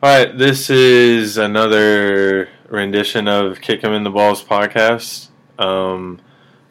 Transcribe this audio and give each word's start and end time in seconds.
All 0.00 0.16
right, 0.16 0.38
this 0.38 0.70
is 0.70 1.38
another 1.38 2.48
rendition 2.68 3.26
of 3.26 3.60
Kick 3.60 3.82
'em 3.82 3.92
in 3.92 4.04
the 4.04 4.10
Balls 4.10 4.44
podcast. 4.44 5.26
Um, 5.58 6.20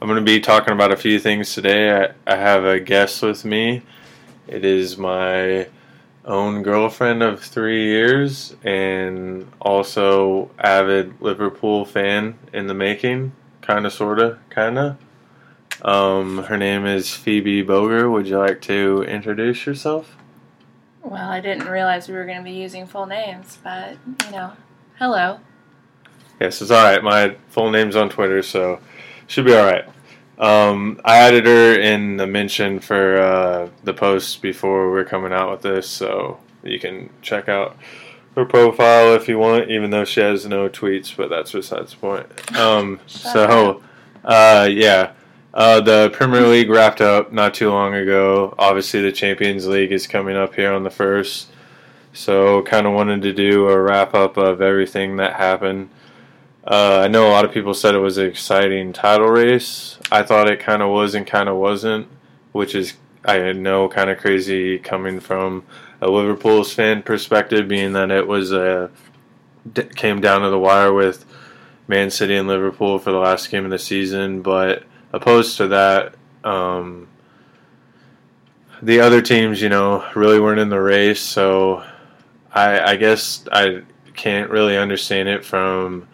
I'm 0.02 0.08
going 0.08 0.18
to 0.18 0.24
be 0.24 0.40
talking 0.40 0.74
about 0.74 0.94
a 0.94 0.96
few 0.96 1.20
things 1.20 1.54
today. 1.54 1.92
I, 1.92 2.14
I 2.26 2.38
have 2.38 2.64
a 2.64 2.80
guest 2.80 3.22
with 3.22 3.44
me. 3.44 3.82
It 4.48 4.64
is 4.64 4.98
my 4.98 5.68
own 6.24 6.64
girlfriend 6.64 7.22
of 7.22 7.44
three 7.44 7.84
years 7.84 8.56
and 8.64 9.46
also 9.60 10.50
avid 10.58 11.20
Liverpool 11.20 11.84
fan 11.84 12.40
in 12.54 12.68
the 12.68 12.74
making, 12.74 13.34
kind 13.62 13.86
of, 13.86 13.92
sort 13.92 14.20
of, 14.20 14.38
kind 14.50 14.80
of. 14.80 14.98
Um, 15.82 16.44
her 16.46 16.56
name 16.56 16.86
is 16.86 17.14
Phoebe 17.14 17.62
Boger. 17.62 18.10
Would 18.10 18.30
you 18.30 18.38
like 18.38 18.62
to 18.62 19.04
introduce 19.04 19.66
yourself? 19.66 20.17
Well, 21.10 21.30
I 21.30 21.40
didn't 21.40 21.70
realize 21.70 22.10
we 22.10 22.16
were 22.16 22.26
going 22.26 22.40
to 22.40 22.44
be 22.44 22.52
using 22.52 22.86
full 22.86 23.06
names, 23.06 23.58
but, 23.64 23.96
you 24.26 24.32
know, 24.32 24.52
hello. 25.00 25.40
Yes, 26.42 26.62
it's 26.62 26.70
all 26.70 26.84
right. 26.84 27.02
My 27.02 27.38
full 27.48 27.72
name's 27.72 27.96
on 27.96 28.10
Twitter, 28.10 28.44
so 28.44 28.82
should 29.26 29.46
be 29.46 29.56
all 29.56 29.66
right. 29.66 29.86
Um, 30.38 31.00
I 31.06 31.20
added 31.20 31.46
her 31.46 31.80
in 31.80 32.18
the 32.18 32.28
mention 32.28 32.82
for 32.82 33.22
uh, 33.22 33.70
the 33.86 33.94
post 33.94 34.42
before 34.42 34.92
we're 34.92 35.06
coming 35.06 35.32
out 35.32 35.50
with 35.50 35.62
this, 35.62 35.90
so 35.90 36.42
you 36.62 36.78
can 36.78 37.10
check 37.22 37.48
out 37.48 37.78
her 38.36 38.44
profile 38.44 39.14
if 39.16 39.30
you 39.30 39.40
want, 39.40 39.72
even 39.72 39.92
though 39.92 40.04
she 40.04 40.20
has 40.20 40.46
no 40.46 40.68
tweets, 40.68 41.16
but 41.16 41.30
that's 41.30 41.54
besides 41.54 41.92
the 41.92 41.98
point. 41.98 42.58
Um, 42.58 43.00
so, 43.08 43.82
uh, 44.26 44.68
yeah. 44.70 45.14
Uh, 45.58 45.82
the 45.82 46.12
Premier 46.12 46.46
League 46.46 46.70
wrapped 46.70 47.02
up 47.02 47.34
not 47.34 47.56
too 47.56 47.72
long 47.72 47.96
ago. 47.96 48.54
Obviously, 48.60 49.02
the 49.02 49.12
Champions 49.12 49.66
League 49.66 49.92
is 49.92 50.06
coming 50.06 50.38
up 50.38 50.54
here 50.54 50.72
on 50.72 50.84
the 50.84 50.92
first. 50.92 51.48
So, 52.14 52.62
kind 52.62 52.86
of 52.86 52.94
wanted 52.94 53.24
to 53.24 53.34
do 53.34 53.68
a 53.68 53.82
wrap 53.82 54.14
up 54.14 54.38
of 54.38 54.62
everything 54.62 55.16
that 55.16 55.34
happened. 55.34 55.90
Uh, 56.64 57.00
I 57.04 57.08
know 57.08 57.28
a 57.28 57.32
lot 57.32 57.44
of 57.44 57.52
people 57.52 57.74
said 57.74 57.96
it 57.96 58.00
was 58.00 58.20
an 58.20 58.28
exciting 58.28 58.94
title 58.94 59.30
race. 59.30 59.98
I 60.12 60.22
thought 60.22 60.48
it 60.48 60.60
kind 60.60 60.84
of 60.84 60.92
was 60.92 61.16
and 61.16 61.26
kind 61.26 61.50
of 61.50 61.56
wasn't, 61.56 62.08
which 62.52 62.76
is, 62.76 62.94
I 63.26 63.52
know, 63.54 63.90
kind 63.90 64.12
of 64.12 64.20
crazy 64.20 64.78
coming 64.78 65.20
from 65.20 65.64
a 66.02 66.08
Liverpool's 66.08 66.72
fan 66.72 67.02
perspective, 67.02 67.68
being 67.68 67.94
that 67.94 68.12
it 68.12 68.28
was 68.28 68.52
a 68.52 68.92
came 69.96 70.22
down 70.22 70.42
to 70.42 70.52
the 70.52 70.60
wire 70.60 70.94
with 70.94 71.26
Man 71.88 72.12
City 72.12 72.36
and 72.36 72.48
Liverpool 72.48 73.00
for 73.00 73.12
the 73.12 73.18
last 73.18 73.50
game 73.50 73.66
of 73.66 73.72
the 73.72 73.80
season, 73.80 74.44
but 74.44 74.84
opposed 75.14 75.58
to 75.58 75.68
that, 75.70 76.16
um, 76.44 77.08
the 78.82 79.00
other 79.00 79.22
teams, 79.22 79.62
you 79.62 79.70
know, 79.70 80.06
really 80.16 80.40
weren't 80.40 80.60
in 80.60 80.70
the 80.70 80.80
race. 80.80 81.22
So 81.22 81.84
I, 82.54 82.92
I 82.92 82.96
guess 82.96 83.46
I 83.52 83.84
can't 84.16 84.50
really 84.50 84.78
understand 84.78 85.30
it 85.30 85.44
from 85.44 86.08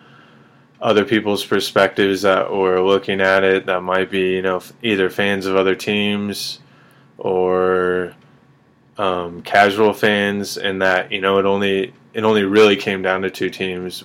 other 0.81 1.05
people's 1.05 1.45
perspectives 1.45 2.21
that 2.23 2.51
were 2.51 2.81
looking 2.81 3.21
at 3.21 3.43
it 3.43 3.65
that 3.65 3.81
might 3.81 4.11
be, 4.11 4.33
you 4.33 4.41
know, 4.41 4.61
either 4.81 5.09
fans 5.09 5.45
of 5.45 5.55
other 5.55 5.75
teams 5.75 6.59
or 7.17 8.13
um, 8.97 9.41
casual 9.41 9.93
fans, 9.93 10.57
and 10.57 10.81
that 10.81 11.11
you 11.11 11.21
know 11.21 11.39
it 11.39 11.45
only 11.45 11.93
it 12.13 12.23
only 12.23 12.43
really 12.43 12.75
came 12.75 13.01
down 13.01 13.21
to 13.23 13.29
two 13.29 13.49
teams. 13.49 14.03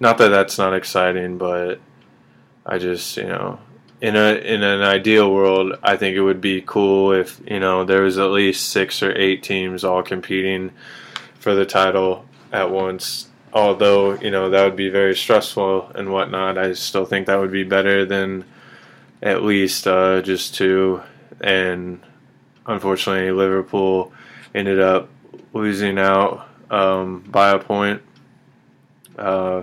Not 0.00 0.18
that 0.18 0.28
that's 0.28 0.58
not 0.58 0.74
exciting, 0.74 1.38
but 1.38 1.80
I 2.66 2.78
just 2.78 3.16
you 3.16 3.24
know 3.24 3.58
in 4.00 4.14
a 4.16 4.34
in 4.34 4.62
an 4.62 4.82
ideal 4.82 5.32
world, 5.32 5.78
I 5.82 5.96
think 5.96 6.16
it 6.16 6.20
would 6.22 6.40
be 6.40 6.62
cool 6.64 7.12
if 7.12 7.40
you 7.46 7.60
know 7.60 7.84
there 7.84 8.02
was 8.02 8.18
at 8.18 8.30
least 8.30 8.68
six 8.68 9.02
or 9.02 9.16
eight 9.16 9.42
teams 9.42 9.84
all 9.84 10.02
competing 10.02 10.72
for 11.38 11.54
the 11.54 11.66
title 11.66 12.26
at 12.52 12.70
once. 12.70 13.28
Although 13.52 14.14
you 14.20 14.30
know 14.30 14.50
that 14.50 14.64
would 14.64 14.76
be 14.76 14.90
very 14.90 15.16
stressful 15.16 15.90
and 15.94 16.12
whatnot, 16.12 16.58
I 16.58 16.74
still 16.74 17.06
think 17.06 17.26
that 17.26 17.38
would 17.38 17.52
be 17.52 17.64
better 17.64 18.04
than 18.04 18.44
at 19.22 19.42
least 19.42 19.86
uh, 19.86 20.20
just 20.20 20.54
two. 20.54 21.02
And 21.40 22.00
unfortunately, 22.66 23.30
Liverpool 23.30 24.12
ended 24.54 24.80
up 24.80 25.08
losing 25.54 25.98
out 25.98 26.46
um, 26.70 27.20
by 27.20 27.50
a 27.50 27.58
point 27.58 28.02
uh, 29.18 29.62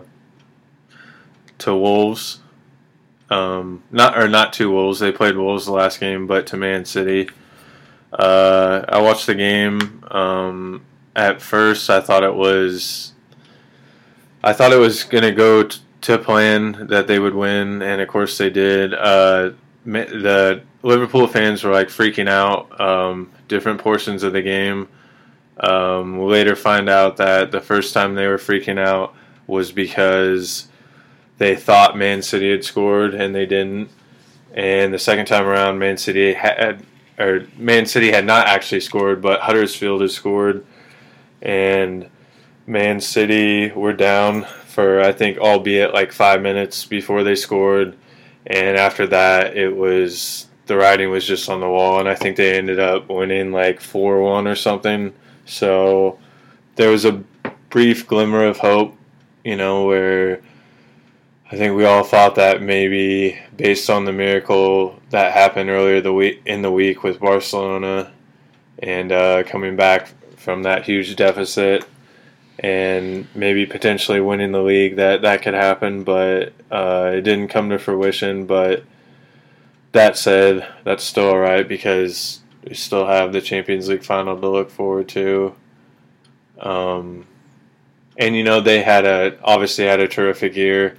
to 1.59 1.75
Wolves 1.75 2.39
um, 3.29 3.84
not 3.91 4.17
or 4.17 4.28
not 4.28 4.53
to 4.53 4.72
Wolves. 4.72 5.00
They 5.00 5.11
played 5.11 5.38
Wolves 5.38 5.66
the 5.66 5.72
last 5.72 6.00
game, 6.00 6.28
but 6.28 6.47
to 6.47 6.57
Man 6.57 6.85
City. 6.85 7.29
Uh, 8.11 8.85
I 8.88 9.01
watched 9.01 9.25
the 9.25 9.35
game. 9.35 10.03
Um, 10.09 10.85
at 11.16 11.41
first, 11.41 11.89
I 11.89 12.01
thought 12.01 12.23
it 12.23 12.35
was. 12.35 13.13
I 14.44 14.53
thought 14.53 14.73
it 14.73 14.78
was 14.78 15.06
to 15.06 15.31
go 15.31 15.63
t- 15.63 15.79
to 16.01 16.17
plan 16.17 16.88
that 16.88 17.07
they 17.07 17.17
would 17.17 17.33
win, 17.33 17.81
and 17.81 18.01
of 18.01 18.07
course 18.07 18.38
they 18.38 18.50
did. 18.50 18.94
Uh, 18.94 19.51
the 19.85 20.62
Liverpool 20.83 21.28
fans 21.28 21.63
were 21.63 21.72
like 21.72 21.88
freaking 21.88 22.29
out. 22.29 22.79
Um, 22.79 23.31
different 23.47 23.79
portions 23.79 24.23
of 24.23 24.33
the 24.33 24.41
game. 24.41 24.89
Um, 25.59 26.17
we'll 26.17 26.29
later 26.29 26.56
find 26.56 26.89
out 26.89 27.17
that 27.17 27.51
the 27.51 27.62
first 27.62 27.94
time 27.94 28.16
they 28.16 28.28
were 28.28 28.38
freaking 28.38 28.79
out 28.79 29.16
was 29.47 29.72
because 29.72 30.67
they 31.38 31.55
thought 31.55 31.97
Man 31.97 32.21
City 32.21 32.51
had 32.51 32.63
scored 32.63 33.13
and 33.13 33.33
they 33.33 33.45
didn't. 33.45 33.89
And 34.53 34.94
the 34.94 34.99
second 34.99 35.25
time 35.25 35.45
around, 35.45 35.79
Man 35.79 35.97
City 35.97 36.33
had 36.33 36.85
or 37.17 37.45
Man 37.57 37.85
City 37.85 38.11
had 38.11 38.25
not 38.25 38.47
actually 38.47 38.81
scored, 38.81 39.21
but 39.21 39.41
Huddersfield 39.41 40.01
had 40.01 40.11
scored, 40.11 40.66
and 41.41 42.09
Man 42.66 42.99
City 43.01 43.71
were 43.71 43.94
down 43.94 44.44
for 44.44 45.01
I 45.01 45.11
think 45.11 45.38
albeit 45.38 45.94
like 45.94 46.11
five 46.11 46.41
minutes 46.41 46.85
before 46.85 47.23
they 47.23 47.35
scored, 47.35 47.95
and 48.45 48.77
after 48.77 49.07
that 49.07 49.57
it 49.57 49.75
was 49.75 50.47
the 50.65 50.77
writing 50.77 51.09
was 51.09 51.25
just 51.25 51.50
on 51.50 51.59
the 51.59 51.69
wall, 51.69 52.00
and 52.00 52.07
I 52.07 52.15
think 52.15 52.38
they 52.38 52.57
ended 52.57 52.79
up 52.79 53.09
winning 53.09 53.51
like 53.51 53.81
four 53.81 54.21
one 54.21 54.47
or 54.47 54.55
something. 54.55 55.13
So 55.45 56.19
there 56.75 56.89
was 56.89 57.05
a 57.05 57.23
brief 57.69 58.07
glimmer 58.07 58.45
of 58.45 58.57
hope, 58.57 58.95
you 59.44 59.55
know, 59.55 59.85
where 59.85 60.41
I 61.53 61.55
think 61.55 61.75
we 61.75 61.85
all 61.85 62.03
thought 62.03 62.33
that 62.35 62.63
maybe 62.63 63.39
based 63.55 63.87
on 63.87 64.05
the 64.05 64.11
miracle 64.11 64.99
that 65.11 65.33
happened 65.33 65.69
earlier 65.69 66.01
the 66.01 66.11
week 66.11 66.41
in 66.47 66.63
the 66.63 66.71
week 66.71 67.03
with 67.03 67.19
Barcelona 67.19 68.11
and 68.79 69.11
uh, 69.11 69.43
coming 69.43 69.75
back 69.75 70.07
from 70.35 70.63
that 70.63 70.85
huge 70.85 71.15
deficit 71.15 71.85
and 72.57 73.27
maybe 73.35 73.67
potentially 73.67 74.19
winning 74.19 74.51
the 74.51 74.63
league 74.63 74.95
that 74.95 75.21
that 75.21 75.43
could 75.43 75.53
happen, 75.53 76.03
but 76.03 76.53
uh, 76.71 77.11
it 77.13 77.21
didn't 77.21 77.49
come 77.49 77.69
to 77.69 77.77
fruition. 77.77 78.47
But 78.47 78.83
that 79.91 80.17
said, 80.17 80.67
that's 80.83 81.03
still 81.03 81.29
alright 81.29 81.67
because 81.67 82.41
we 82.67 82.73
still 82.73 83.05
have 83.05 83.31
the 83.31 83.41
Champions 83.41 83.89
League 83.89 84.03
final 84.03 84.41
to 84.41 84.49
look 84.49 84.71
forward 84.71 85.07
to. 85.09 85.53
Um, 86.57 87.27
and 88.17 88.35
you 88.35 88.43
know 88.43 88.59
they 88.59 88.81
had 88.81 89.05
a 89.05 89.37
obviously 89.43 89.85
had 89.85 89.99
a 89.99 90.07
terrific 90.07 90.55
year. 90.55 90.97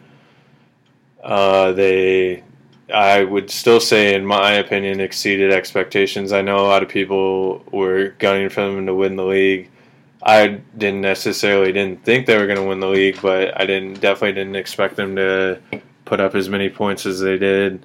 Uh, 1.25 1.73
they, 1.73 2.45
I 2.93 3.25
would 3.25 3.51
still 3.51 3.81
say, 3.81 4.15
in 4.15 4.27
my 4.27 4.53
opinion, 4.53 5.01
exceeded 5.01 5.51
expectations. 5.51 6.33
I 6.33 6.43
know 6.43 6.59
a 6.59 6.69
lot 6.69 6.83
of 6.83 6.91
people 6.91 7.65
were 7.73 8.11
gunning 8.19 8.51
for 8.51 8.61
them 8.61 8.85
to 8.87 8.95
win 8.95 9.17
the 9.17 9.25
league. 9.25 9.71
I 10.23 10.61
didn't 10.77 11.01
necessarily 11.01 11.73
didn't 11.73 12.05
think 12.05 12.27
they 12.27 12.37
were 12.37 12.47
going 12.47 12.59
to 12.59 12.65
win 12.65 12.81
the 12.81 12.89
league, 12.89 13.21
but 13.23 13.59
I 13.59 13.65
didn't 13.65 14.01
definitely 14.01 14.33
didn't 14.33 14.57
expect 14.57 14.97
them 14.97 15.17
to 15.17 15.61
put 16.05 16.21
up 16.21 16.35
as 16.35 16.49
many 16.51 16.69
points 16.69 17.07
as 17.07 17.21
they 17.21 17.39
did 17.39 17.85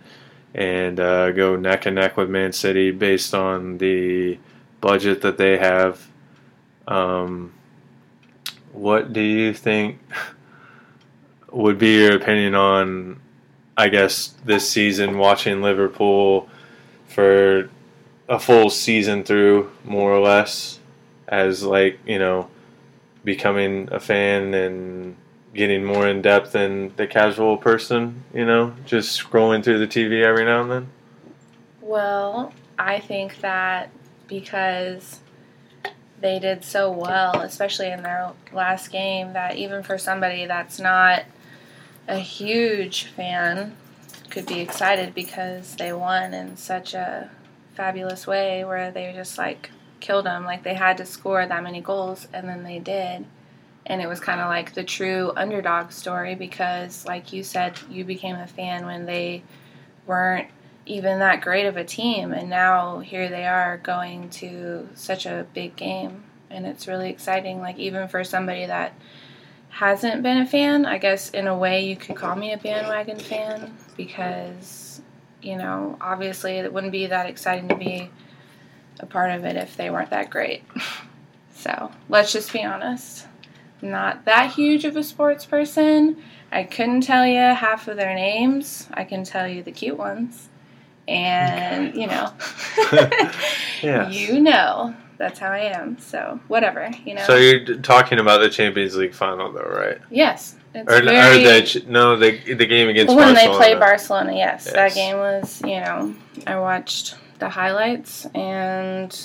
and 0.54 1.00
uh, 1.00 1.32
go 1.32 1.56
neck 1.56 1.86
and 1.86 1.96
neck 1.96 2.18
with 2.18 2.30
Man 2.30 2.52
City 2.52 2.92
based 2.92 3.34
on 3.34 3.78
the 3.78 4.38
budget 4.82 5.22
that 5.22 5.38
they 5.38 5.58
have. 5.58 6.06
Um, 6.88 7.54
what 8.74 9.14
do 9.14 9.22
you 9.22 9.54
think 9.54 10.00
would 11.52 11.78
be 11.78 12.00
your 12.00 12.16
opinion 12.16 12.56
on 12.56 13.20
I 13.80 13.88
guess 13.88 14.34
this 14.44 14.70
season 14.70 15.18
watching 15.18 15.62
Liverpool 15.62 16.50
for 17.08 17.70
a 18.28 18.38
full 18.38 18.70
season 18.70 19.24
through, 19.24 19.72
more 19.86 20.12
or 20.12 20.20
less, 20.20 20.80
as 21.30 21.64
like 21.64 21.98
you 22.06 22.20
know, 22.20 22.50
becoming 23.24 23.88
a 23.90 24.02
fan 24.02 24.54
and 24.54 25.16
getting 25.54 25.86
more 25.86 26.10
in 26.10 26.22
depth 26.22 26.52
than 26.52 26.94
the 26.98 27.08
casual 27.08 27.56
person. 27.56 28.26
You 28.34 28.46
know, 28.46 28.74
just 28.84 29.18
scrolling 29.18 29.64
through 29.64 29.80
the 29.80 29.88
TV 29.88 30.26
every 30.26 30.44
now 30.44 30.62
and 30.62 30.72
then. 30.72 30.88
Well, 31.80 32.52
I 32.78 33.00
think 33.00 33.40
that 33.40 33.92
because 34.28 35.22
they 36.20 36.38
did 36.38 36.66
so 36.66 36.92
well, 36.92 37.40
especially 37.40 37.92
in 37.92 38.04
their 38.04 38.32
last 38.52 38.90
game, 38.90 39.32
that 39.32 39.56
even 39.56 39.84
for 39.84 39.98
somebody 39.98 40.48
that's 40.48 40.82
not 40.82 41.24
a 42.10 42.20
huge 42.20 43.06
fan 43.06 43.76
could 44.30 44.46
be 44.46 44.60
excited 44.60 45.16
because 45.16 45.76
they 45.76 45.94
won 45.94 46.34
in 46.34 46.58
such 46.58 46.94
a 46.94 47.30
fabulous 47.76 48.28
way 48.28 48.66
where 48.66 48.92
they 48.92 49.14
just 49.14 49.38
like 49.38 49.72
killed 50.02 50.26
them 50.26 50.44
like 50.44 50.64
they 50.64 50.74
had 50.74 50.98
to 50.98 51.06
score 51.06 51.46
that 51.46 51.64
many 51.64 51.80
goals 51.82 52.28
and 52.34 52.48
then 52.48 52.64
they 52.64 52.80
did 52.80 53.26
and 53.90 54.02
it 54.02 54.08
was 54.08 54.20
kind 54.20 54.40
of 54.40 54.48
like 54.48 54.74
the 54.74 54.84
true 54.84 55.34
underdog 55.36 55.92
story 55.92 56.36
because, 56.36 57.06
like 57.06 57.34
you 57.34 57.44
said, 57.44 57.78
you 57.90 58.06
became 58.06 58.36
a 58.36 58.46
fan 58.46 58.86
when 58.86 59.06
they 59.06 59.44
weren't 60.06 60.48
even 60.86 61.20
that 61.20 61.42
great 61.42 61.66
of 61.66 61.76
a 61.76 61.84
team, 61.84 62.32
and 62.32 62.50
now 62.50 63.00
here 63.00 63.30
they 63.30 63.46
are 63.46 63.78
going 63.78 64.30
to 64.30 64.88
such 64.94 65.26
a 65.26 65.46
big 65.54 65.76
game, 65.76 66.24
and 66.52 66.68
it's 66.68 66.88
really 66.88 67.10
exciting. 67.10 67.60
Like 67.60 67.80
even 67.80 68.08
for 68.08 68.24
somebody 68.24 68.68
that 68.68 68.94
hasn't 69.70 70.24
been 70.24 70.40
a 70.40 70.46
fan, 70.46 70.86
I 70.86 70.98
guess 70.98 71.30
in 71.30 71.48
a 71.48 71.58
way 71.58 71.86
you 71.86 71.96
could 71.96 72.16
call 72.16 72.36
me 72.36 72.54
a 72.54 72.58
bandwagon 72.58 73.20
fan 73.20 73.74
because 73.96 75.02
you 75.42 75.56
know 75.56 75.98
obviously 76.02 76.54
it 76.54 76.74
wouldn't 76.74 76.92
be 76.92 77.08
that 77.08 77.28
exciting 77.28 77.70
to 77.70 77.76
be 77.76 78.10
a 79.00 79.06
part 79.06 79.32
of 79.32 79.46
it 79.46 79.56
if 79.56 79.78
they 79.78 79.90
weren't 79.90 80.10
that 80.10 80.30
great. 80.30 80.64
so 81.54 81.92
let's 82.10 82.32
just 82.34 82.52
be 82.52 82.64
honest. 82.64 83.28
Not 83.82 84.26
that 84.26 84.52
huge 84.52 84.84
of 84.84 84.98
a 84.98 85.04
sports 85.04 85.46
person. 85.46 86.22
I 86.52 86.64
couldn't 86.64 87.02
tell 87.02 87.26
you 87.26 87.38
half 87.38 87.88
of 87.88 87.96
their 87.96 88.14
names. 88.14 88.90
I 88.94 89.04
can 89.06 89.24
tell 89.24 89.48
you 89.48 89.64
the 89.64 89.72
cute 89.72 89.98
ones. 89.98 90.50
And, 91.08 91.96
you 91.96 92.08
know, 92.08 92.34
Yes. 93.82 94.14
you 94.14 94.42
know, 94.42 94.94
that's 95.20 95.38
how 95.38 95.52
I 95.52 95.60
am. 95.60 96.00
So, 96.00 96.40
whatever, 96.48 96.90
you 97.06 97.14
know. 97.14 97.24
So 97.24 97.36
you're 97.36 97.78
talking 97.78 98.18
about 98.20 98.40
the 98.40 98.50
Champions 98.50 98.96
League 98.96 99.14
final, 99.14 99.52
though, 99.52 99.62
right? 99.62 100.00
yes. 100.10 100.56
It's 100.74 100.88
Or, 100.92 101.02
very, 101.02 101.44
or 101.44 101.62
the 101.62 101.84
no, 101.88 102.16
the 102.16 102.54
the 102.54 102.66
game 102.66 102.90
against 102.90 103.16
Barcelona. 103.16 103.34
when 103.34 103.52
they 103.52 103.58
play 103.58 103.76
Barcelona, 103.76 104.34
yes, 104.36 104.66
Yes. 104.66 104.74
That 104.76 104.94
game 104.94 105.18
was, 105.18 105.62
you 105.64 105.80
know, 105.82 106.14
I 106.48 106.60
watched 106.60 107.16
the 107.40 107.50
highlights 107.50 108.26
and, 108.36 109.20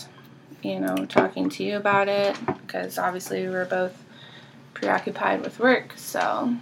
you 0.62 0.80
know, 0.80 1.04
talking 1.04 1.50
to 1.50 1.62
you 1.64 1.76
about 1.76 2.08
it 2.08 2.34
because 2.46 2.96
obviously 2.98 3.42
we 3.46 3.52
were 3.52 3.66
both 3.66 3.94
preoccupied 4.72 5.42
with 5.42 5.58
work. 5.60 5.92
So, 5.96 6.54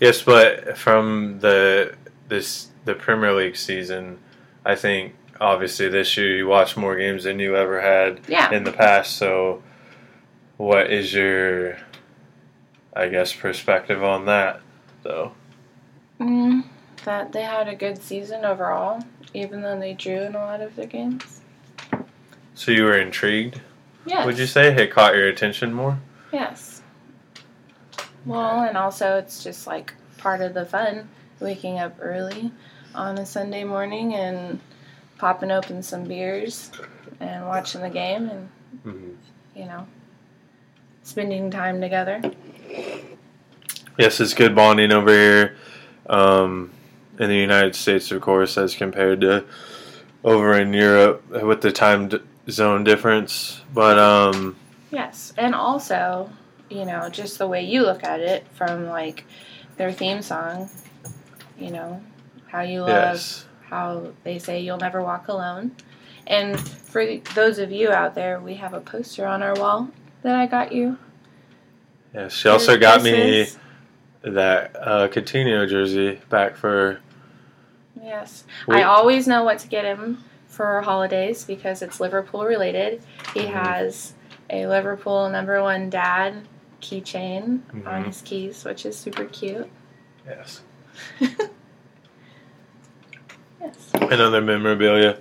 Yes, 0.00 0.22
but 0.22 0.76
from 0.78 1.40
the 1.40 1.94
this 2.28 2.68
the 2.84 2.94
Premier 2.94 3.32
League 3.32 3.56
season, 3.56 4.18
I 4.66 4.74
think 4.76 5.14
obviously 5.40 5.88
this 5.88 6.16
year 6.16 6.36
you 6.36 6.46
watched 6.46 6.76
more 6.76 6.96
games 6.96 7.24
than 7.24 7.38
you 7.38 7.56
ever 7.56 7.80
had 7.80 8.20
yeah. 8.28 8.50
in 8.52 8.64
the 8.64 8.72
past. 8.72 9.16
So, 9.16 9.62
what 10.56 10.90
is 10.90 11.12
your, 11.12 11.78
I 12.94 13.08
guess, 13.08 13.32
perspective 13.32 14.02
on 14.02 14.26
that, 14.26 14.60
though? 15.02 15.32
Mm, 16.20 16.64
that 17.04 17.32
they 17.32 17.42
had 17.42 17.68
a 17.68 17.74
good 17.74 18.02
season 18.02 18.44
overall, 18.44 19.04
even 19.34 19.62
though 19.62 19.78
they 19.78 19.94
drew 19.94 20.22
in 20.22 20.34
a 20.34 20.38
lot 20.38 20.60
of 20.60 20.74
their 20.74 20.86
games. 20.86 21.40
So 22.54 22.72
you 22.72 22.84
were 22.84 22.98
intrigued? 22.98 23.60
Yes. 24.04 24.26
Would 24.26 24.38
you 24.38 24.46
say 24.46 24.74
it 24.74 24.90
caught 24.90 25.14
your 25.14 25.28
attention 25.28 25.72
more? 25.72 25.98
Yes. 26.32 26.82
Well, 28.26 28.62
and 28.62 28.76
also 28.76 29.16
it's 29.16 29.44
just 29.44 29.66
like 29.66 29.94
part 30.16 30.40
of 30.40 30.54
the 30.54 30.66
fun, 30.66 31.08
waking 31.40 31.78
up 31.78 31.96
early 32.00 32.50
on 32.94 33.18
a 33.18 33.24
Sunday 33.24 33.64
morning 33.64 34.14
and 34.14 34.60
popping 35.18 35.50
open 35.50 35.82
some 35.82 36.04
beers 36.04 36.70
and 37.20 37.46
watching 37.46 37.80
the 37.80 37.90
game 37.90 38.28
and, 38.28 38.48
Mm-hmm. 38.86 39.10
you 39.56 39.64
know, 39.66 39.86
spending 41.02 41.50
time 41.50 41.80
together. 41.80 42.20
Yes, 43.98 44.20
it's 44.20 44.34
good 44.34 44.54
bonding 44.54 44.92
over 44.92 45.10
here 45.10 45.56
um, 46.08 46.70
in 47.18 47.28
the 47.28 47.36
United 47.36 47.74
States, 47.74 48.12
of 48.12 48.20
course, 48.20 48.56
as 48.56 48.76
compared 48.76 49.20
to 49.22 49.44
over 50.22 50.54
in 50.58 50.72
Europe 50.72 51.28
with 51.42 51.60
the 51.60 51.72
time 51.72 52.08
d- 52.08 52.18
zone 52.48 52.84
difference. 52.84 53.62
But 53.74 53.98
um, 53.98 54.56
Yes, 54.92 55.32
and 55.36 55.54
also, 55.54 56.30
you 56.70 56.84
know, 56.84 57.08
just 57.08 57.38
the 57.38 57.48
way 57.48 57.64
you 57.64 57.82
look 57.82 58.04
at 58.04 58.20
it 58.20 58.46
from 58.54 58.86
like 58.86 59.24
their 59.76 59.90
theme 59.92 60.22
song, 60.22 60.70
you 61.58 61.70
know, 61.72 62.00
how 62.46 62.60
you 62.60 62.80
love 62.82 62.88
yes, 63.16 63.46
how 63.68 64.12
they 64.24 64.38
say 64.38 64.60
you'll 64.60 64.78
never 64.78 65.02
walk 65.02 65.28
alone. 65.28 65.72
And 66.26 66.58
for 66.60 67.04
those 67.34 67.58
of 67.58 67.70
you 67.72 67.90
out 67.90 68.14
there, 68.14 68.40
we 68.40 68.54
have 68.54 68.74
a 68.74 68.80
poster 68.80 69.26
on 69.26 69.42
our 69.42 69.54
wall 69.54 69.88
that 70.22 70.34
I 70.34 70.46
got 70.46 70.72
you. 70.72 70.98
yes, 72.14 72.32
she 72.32 72.48
also 72.48 72.78
got 72.78 73.02
me 73.02 73.46
that 74.22 74.74
uh, 74.76 75.08
Coutinho 75.08 75.68
jersey 75.68 76.20
back 76.28 76.56
for. 76.56 77.00
Yes. 78.02 78.44
We- 78.66 78.76
I 78.76 78.82
always 78.84 79.26
know 79.26 79.44
what 79.44 79.58
to 79.60 79.68
get 79.68 79.84
him 79.84 80.24
for 80.46 80.80
holidays 80.82 81.44
because 81.44 81.82
it's 81.82 82.00
Liverpool 82.00 82.44
related. 82.44 83.02
He 83.34 83.40
Mhm. 83.40 83.52
has 83.52 84.14
a 84.50 84.66
Liverpool 84.66 85.28
number 85.28 85.62
one 85.62 85.90
dad 85.90 86.34
keychain 86.80 87.60
on 87.86 88.02
Mhm. 88.02 88.06
his 88.06 88.22
keys, 88.22 88.64
which 88.64 88.86
is 88.86 88.96
super 88.98 89.24
cute. 89.26 89.70
Yes, 90.26 90.62
Yes. 93.60 93.90
and 93.94 94.20
other 94.20 94.40
memorabilia. 94.40 95.18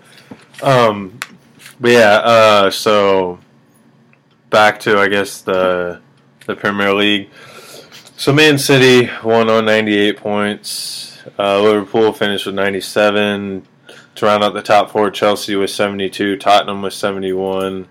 Um, 0.61 1.19
but 1.79 1.91
yeah, 1.91 2.13
uh, 2.23 2.71
so 2.71 3.39
back 4.49 4.79
to 4.81 4.99
I 4.99 5.07
guess 5.07 5.41
the 5.41 6.01
the 6.45 6.55
Premier 6.55 6.93
League. 6.93 7.29
So 8.15 8.33
Man 8.33 8.57
City 8.57 9.09
won 9.23 9.49
on 9.49 9.65
98 9.65 10.17
points. 10.17 11.19
Uh, 11.37 11.61
Liverpool 11.61 12.13
finished 12.13 12.45
with 12.47 12.55
97. 12.55 13.67
To 14.15 14.25
round 14.25 14.43
out 14.43 14.55
the 14.55 14.63
top 14.63 14.89
four, 14.89 15.11
Chelsea 15.11 15.55
was 15.55 15.71
72. 15.71 16.37
Tottenham 16.37 16.81
was 16.81 16.95
71. 16.95 17.87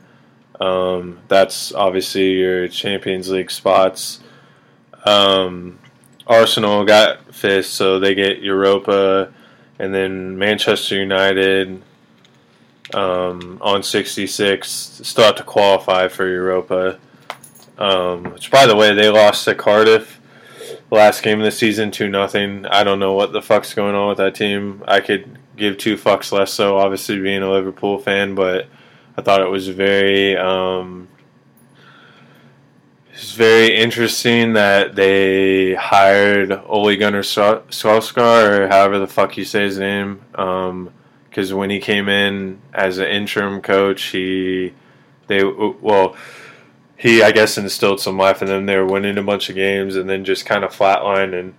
Um, 0.61 1.21
that's 1.29 1.73
obviously 1.73 2.33
your 2.33 2.67
Champions 2.67 3.31
League 3.31 3.51
spots. 3.53 4.21
Um, 5.05 5.79
Arsenal 6.27 6.85
got 6.85 7.33
fifth, 7.33 7.67
so 7.67 8.01
they 8.01 8.15
get 8.15 8.43
Europa, 8.43 9.33
and 9.79 9.95
then 9.95 10.39
Manchester 10.39 10.97
United 10.97 11.83
um, 12.95 13.59
on 13.61 13.83
66 13.83 14.69
still 14.69 15.25
have 15.25 15.37
to 15.37 15.43
qualify 15.43 16.09
for 16.09 16.29
Europa. 16.29 16.99
Um, 17.79 18.33
which, 18.33 18.51
by 18.51 18.67
the 18.67 18.75
way, 18.75 18.95
they 18.95 19.11
lost 19.11 19.45
to 19.45 19.55
Cardiff 19.55 20.19
last 20.91 21.23
game 21.23 21.41
of 21.41 21.45
the 21.45 21.51
season, 21.51 21.91
2 21.91 22.09
nothing. 22.09 22.65
I 22.67 22.85
don't 22.85 22.99
know 22.99 23.13
what 23.13 23.33
the 23.33 23.43
fuck's 23.43 23.75
going 23.75 23.95
on 23.95 24.09
with 24.09 24.19
that 24.19 24.35
team. 24.35 24.83
I 24.87 25.01
could 25.01 25.39
give 25.57 25.79
two 25.79 25.97
fucks 25.97 26.33
less, 26.33 26.53
so 26.53 26.79
obviously 26.79 27.21
being 27.21 27.43
a 27.43 27.51
Liverpool 27.51 27.99
fan, 27.99 28.35
but 28.35 28.67
I 29.17 29.23
thought 29.23 29.41
it 29.41 29.51
was 29.51 29.69
very. 29.69 30.37
Um, 30.37 31.09
it's 33.17 33.33
very 33.33 33.75
interesting 33.75 34.53
that 34.53 34.95
they 34.95 35.75
hired 35.75 36.53
Ole 36.67 36.97
Gunnar 36.97 37.23
Sol- 37.23 37.63
Solskjaer, 37.71 38.59
or 38.59 38.69
however 38.69 38.99
the 38.99 39.07
fuck 39.07 39.39
you 39.39 39.45
say 39.47 39.63
his 39.63 39.79
name. 39.79 40.21
Um, 40.35 40.93
because 41.31 41.53
when 41.53 41.71
he 41.71 41.81
came 41.81 42.09
in 42.09 42.61
as 42.75 42.99
an 42.99 43.09
interim 43.09 43.63
coach, 43.63 44.05
he 44.05 44.75
they 45.29 45.45
well 45.45 46.15
he 46.97 47.23
I 47.23 47.33
guess 47.33 47.57
instilled 47.57 48.01
some 48.01 48.19
life 48.19 48.43
in 48.43 48.49
them. 48.49 48.67
They 48.67 48.77
were 48.77 48.87
winning 48.87 49.17
a 49.17 49.23
bunch 49.23 49.49
of 49.49 49.55
games 49.55 49.97
and 49.97 50.09
then 50.09 50.25
just 50.25 50.45
kind 50.45 50.63
of 50.65 50.73
flatlined 50.73 51.39
and 51.39 51.55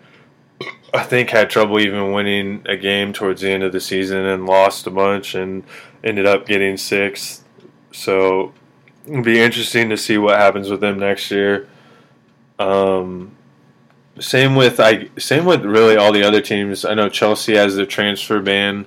I 0.94 1.04
think 1.04 1.32
had 1.32 1.50
trouble 1.50 1.80
even 1.80 2.12
winning 2.12 2.64
a 2.68 2.78
game 2.78 3.14
towards 3.14 3.42
the 3.42 3.50
end 3.50 3.64
of 3.64 3.72
the 3.72 3.80
season 3.80 4.26
and 4.26 4.46
lost 4.46 4.88
a 4.88 4.92
bunch 4.92 5.36
and 5.36 5.64
ended 6.04 6.26
up 6.26 6.46
getting 6.46 6.78
sixth. 6.78 7.44
So 7.92 8.54
it'll 9.08 9.24
be 9.24 9.40
interesting 9.40 9.90
to 9.90 9.98
see 9.98 10.18
what 10.18 10.38
happens 10.38 10.70
with 10.70 10.82
them 10.82 11.00
next 11.00 11.32
year. 11.32 11.68
Um, 12.60 13.36
same 14.20 14.56
with 14.56 14.80
I 14.80 15.10
same 15.18 15.46
with 15.46 15.64
really 15.64 15.96
all 15.96 16.12
the 16.12 16.24
other 16.24 16.42
teams. 16.42 16.86
I 16.86 16.94
know 16.94 17.10
Chelsea 17.10 17.56
has 17.56 17.76
the 17.76 17.86
transfer 17.86 18.42
ban, 18.42 18.86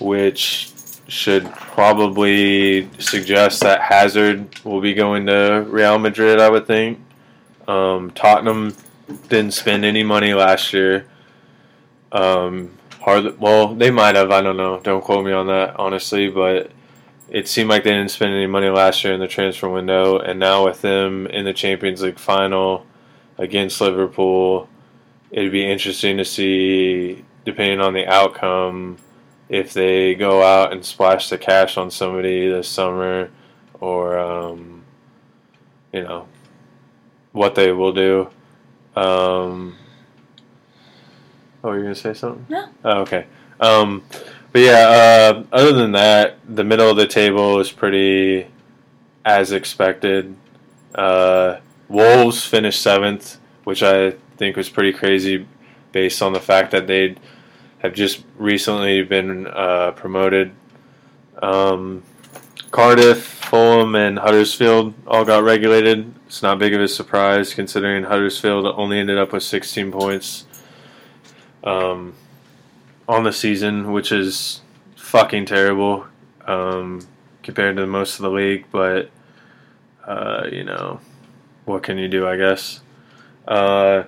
which 0.00 0.72
should 1.06 1.46
probably 1.52 2.88
suggest 2.98 3.62
that 3.62 3.80
Hazard 3.80 4.46
will 4.64 4.80
be 4.80 4.94
going 4.94 5.26
to 5.26 5.64
Real 5.68 5.98
Madrid. 5.98 6.40
I 6.40 6.48
would 6.48 6.66
think. 6.66 7.00
Um, 7.66 8.10
Tottenham 8.12 8.74
didn't 9.28 9.52
spend 9.52 9.84
any 9.84 10.02
money 10.02 10.34
last 10.34 10.72
year. 10.72 11.06
Um, 12.12 12.70
hardly. 13.00 13.32
Well, 13.32 13.74
they 13.74 13.90
might 13.90 14.16
have. 14.16 14.30
I 14.30 14.40
don't 14.40 14.56
know. 14.56 14.80
Don't 14.80 15.04
quote 15.04 15.24
me 15.24 15.32
on 15.32 15.46
that, 15.48 15.78
honestly. 15.78 16.30
But 16.30 16.70
it 17.30 17.48
seemed 17.48 17.68
like 17.68 17.84
they 17.84 17.90
didn't 17.90 18.10
spend 18.10 18.32
any 18.32 18.46
money 18.46 18.68
last 18.68 19.04
year 19.04 19.12
in 19.12 19.20
the 19.20 19.28
transfer 19.28 19.68
window, 19.68 20.18
and 20.18 20.38
now 20.38 20.64
with 20.64 20.80
them 20.80 21.26
in 21.26 21.44
the 21.44 21.52
Champions 21.52 22.02
League 22.02 22.18
final 22.18 22.86
against 23.36 23.80
Liverpool, 23.80 24.68
it'd 25.30 25.52
be 25.52 25.70
interesting 25.70 26.16
to 26.16 26.24
see, 26.24 27.24
depending 27.44 27.80
on 27.80 27.92
the 27.92 28.06
outcome, 28.06 28.96
if 29.48 29.72
they 29.72 30.14
go 30.14 30.42
out 30.42 30.72
and 30.72 30.84
splash 30.84 31.28
the 31.28 31.38
cash 31.38 31.76
on 31.76 31.90
somebody 31.90 32.48
this 32.48 32.68
summer, 32.68 33.30
or 33.80 34.18
um, 34.18 34.82
you 35.92 36.02
know, 36.02 36.26
what 37.32 37.54
they 37.54 37.72
will 37.72 37.92
do. 37.92 38.28
Um, 38.96 39.76
oh, 41.62 41.72
you're 41.72 41.82
gonna 41.82 41.94
say 41.94 42.14
something? 42.14 42.46
No. 42.48 42.68
Oh, 42.84 43.00
okay. 43.02 43.26
Um, 43.60 44.04
but 44.52 44.62
yeah, 44.62 44.88
uh, 44.88 45.44
other 45.52 45.72
than 45.72 45.92
that, 45.92 46.38
the 46.48 46.64
middle 46.64 46.90
of 46.90 46.96
the 46.96 47.06
table 47.06 47.60
is 47.60 47.70
pretty 47.70 48.46
as 49.24 49.52
expected. 49.52 50.34
Uh, 50.94 51.58
Wolves 51.88 52.44
finished 52.44 52.80
seventh, 52.80 53.38
which 53.64 53.82
I 53.82 54.12
think 54.36 54.56
was 54.56 54.68
pretty 54.68 54.92
crazy 54.92 55.46
based 55.92 56.22
on 56.22 56.32
the 56.32 56.40
fact 56.40 56.70
that 56.70 56.86
they 56.86 57.16
have 57.78 57.94
just 57.94 58.24
recently 58.36 59.02
been 59.02 59.46
uh, 59.46 59.92
promoted. 59.92 60.52
Um, 61.42 62.02
Cardiff, 62.70 63.24
Fulham, 63.24 63.94
and 63.94 64.18
Huddersfield 64.18 64.94
all 65.06 65.24
got 65.24 65.42
regulated. 65.42 66.12
It's 66.26 66.42
not 66.42 66.58
big 66.58 66.74
of 66.74 66.80
a 66.80 66.88
surprise 66.88 67.54
considering 67.54 68.04
Huddersfield 68.04 68.66
only 68.66 68.98
ended 68.98 69.18
up 69.18 69.32
with 69.32 69.42
16 69.42 69.90
points 69.92 70.46
um, 71.64 72.14
on 73.08 73.24
the 73.24 73.32
season, 73.32 73.90
which 73.92 74.12
is 74.12 74.60
fucking 74.96 75.46
terrible 75.46 76.06
um, 76.46 77.00
compared 77.42 77.76
to 77.76 77.86
most 77.86 78.16
of 78.16 78.22
the 78.22 78.30
league. 78.30 78.66
But 78.70 79.10
uh, 80.06 80.46
you 80.52 80.64
know, 80.64 81.00
what 81.64 81.82
can 81.82 81.98
you 81.98 82.08
do? 82.08 82.26
I 82.26 82.36
guess. 82.36 82.80
Uh, 83.46 84.04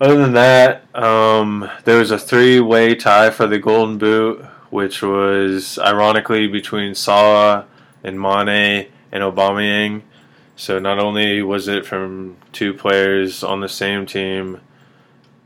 other 0.00 0.16
than 0.16 0.32
that, 0.32 0.94
um, 0.96 1.70
there 1.84 1.98
was 1.98 2.10
a 2.10 2.18
three-way 2.18 2.96
tie 2.96 3.30
for 3.30 3.46
the 3.46 3.60
Golden 3.60 3.98
Boot, 3.98 4.44
which 4.70 5.00
was 5.00 5.78
ironically 5.78 6.48
between 6.48 6.96
Salah 6.96 7.66
and 8.02 8.20
Mane 8.20 8.88
and 9.12 9.22
Aubameyang. 9.22 10.02
So 10.56 10.80
not 10.80 10.98
only 10.98 11.40
was 11.42 11.68
it 11.68 11.86
from 11.86 12.36
two 12.50 12.74
players 12.74 13.44
on 13.44 13.60
the 13.60 13.68
same 13.68 14.04
team, 14.04 14.60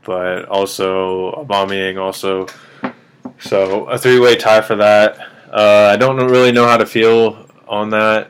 but 0.03 0.45
also 0.45 1.33
Aubameyang 1.33 2.01
also. 2.01 2.47
So 3.39 3.85
a 3.85 3.97
three-way 3.97 4.35
tie 4.35 4.61
for 4.61 4.75
that. 4.77 5.19
Uh, 5.51 5.89
I 5.93 5.95
don't 5.97 6.17
really 6.17 6.51
know 6.51 6.65
how 6.67 6.77
to 6.77 6.85
feel 6.85 7.47
on 7.67 7.89
that, 7.91 8.29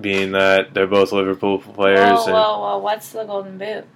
being 0.00 0.32
that 0.32 0.72
they're 0.74 0.86
both 0.86 1.12
Liverpool 1.12 1.58
players. 1.58 2.20
Whoa, 2.20 2.32
whoa, 2.32 2.60
whoa! 2.60 2.78
What's 2.78 3.10
the 3.10 3.24
Golden 3.24 3.58
Boot? 3.58 3.84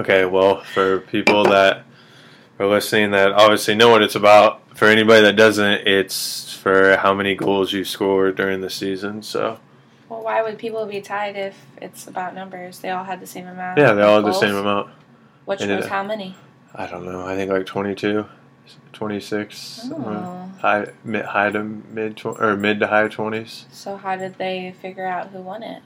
Okay, 0.00 0.24
well, 0.24 0.60
for 0.64 0.98
people 0.98 1.44
that 1.44 1.84
are 2.58 2.66
listening 2.66 3.12
that 3.12 3.30
obviously 3.30 3.76
know 3.76 3.90
what 3.90 4.02
it's 4.02 4.16
about, 4.16 4.60
for 4.76 4.88
anybody 4.88 5.22
that 5.22 5.36
doesn't, 5.36 5.86
it's 5.86 6.52
for 6.52 6.96
how 6.96 7.14
many 7.14 7.36
goals 7.36 7.72
you 7.72 7.84
scored 7.84 8.34
during 8.36 8.60
the 8.60 8.70
season. 8.70 9.22
So. 9.22 9.60
Well, 10.08 10.24
why 10.24 10.42
would 10.42 10.58
people 10.58 10.84
be 10.86 11.00
tied 11.00 11.36
if 11.36 11.56
it's 11.80 12.08
about 12.08 12.34
numbers? 12.34 12.80
They 12.80 12.90
all 12.90 13.04
had 13.04 13.20
the 13.20 13.26
same 13.28 13.46
amount. 13.46 13.78
Yeah, 13.78 13.92
they 13.92 14.02
all 14.02 14.16
had 14.16 14.24
goals. 14.24 14.40
the 14.40 14.46
same 14.48 14.56
amount. 14.56 14.90
Which 15.44 15.60
And 15.60 15.70
was 15.70 15.84
it- 15.84 15.88
how 15.88 16.02
many? 16.02 16.34
I 16.74 16.86
don't 16.86 17.04
know. 17.04 17.26
I 17.26 17.36
think 17.36 17.50
like 17.50 17.66
22, 17.66 18.26
26, 18.92 19.88
uh, 19.90 19.94
Oh. 19.94 20.50
high, 20.60 20.86
mid, 21.04 21.24
high 21.24 21.50
to 21.50 21.62
mid 21.62 22.16
tw- 22.16 22.26
or 22.40 22.56
mid 22.56 22.80
to 22.80 22.86
high 22.88 23.08
20s. 23.08 23.64
So 23.70 23.96
how 23.96 24.16
did 24.16 24.38
they 24.38 24.74
figure 24.82 25.06
out 25.06 25.28
who 25.28 25.38
won 25.40 25.62
it? 25.62 25.82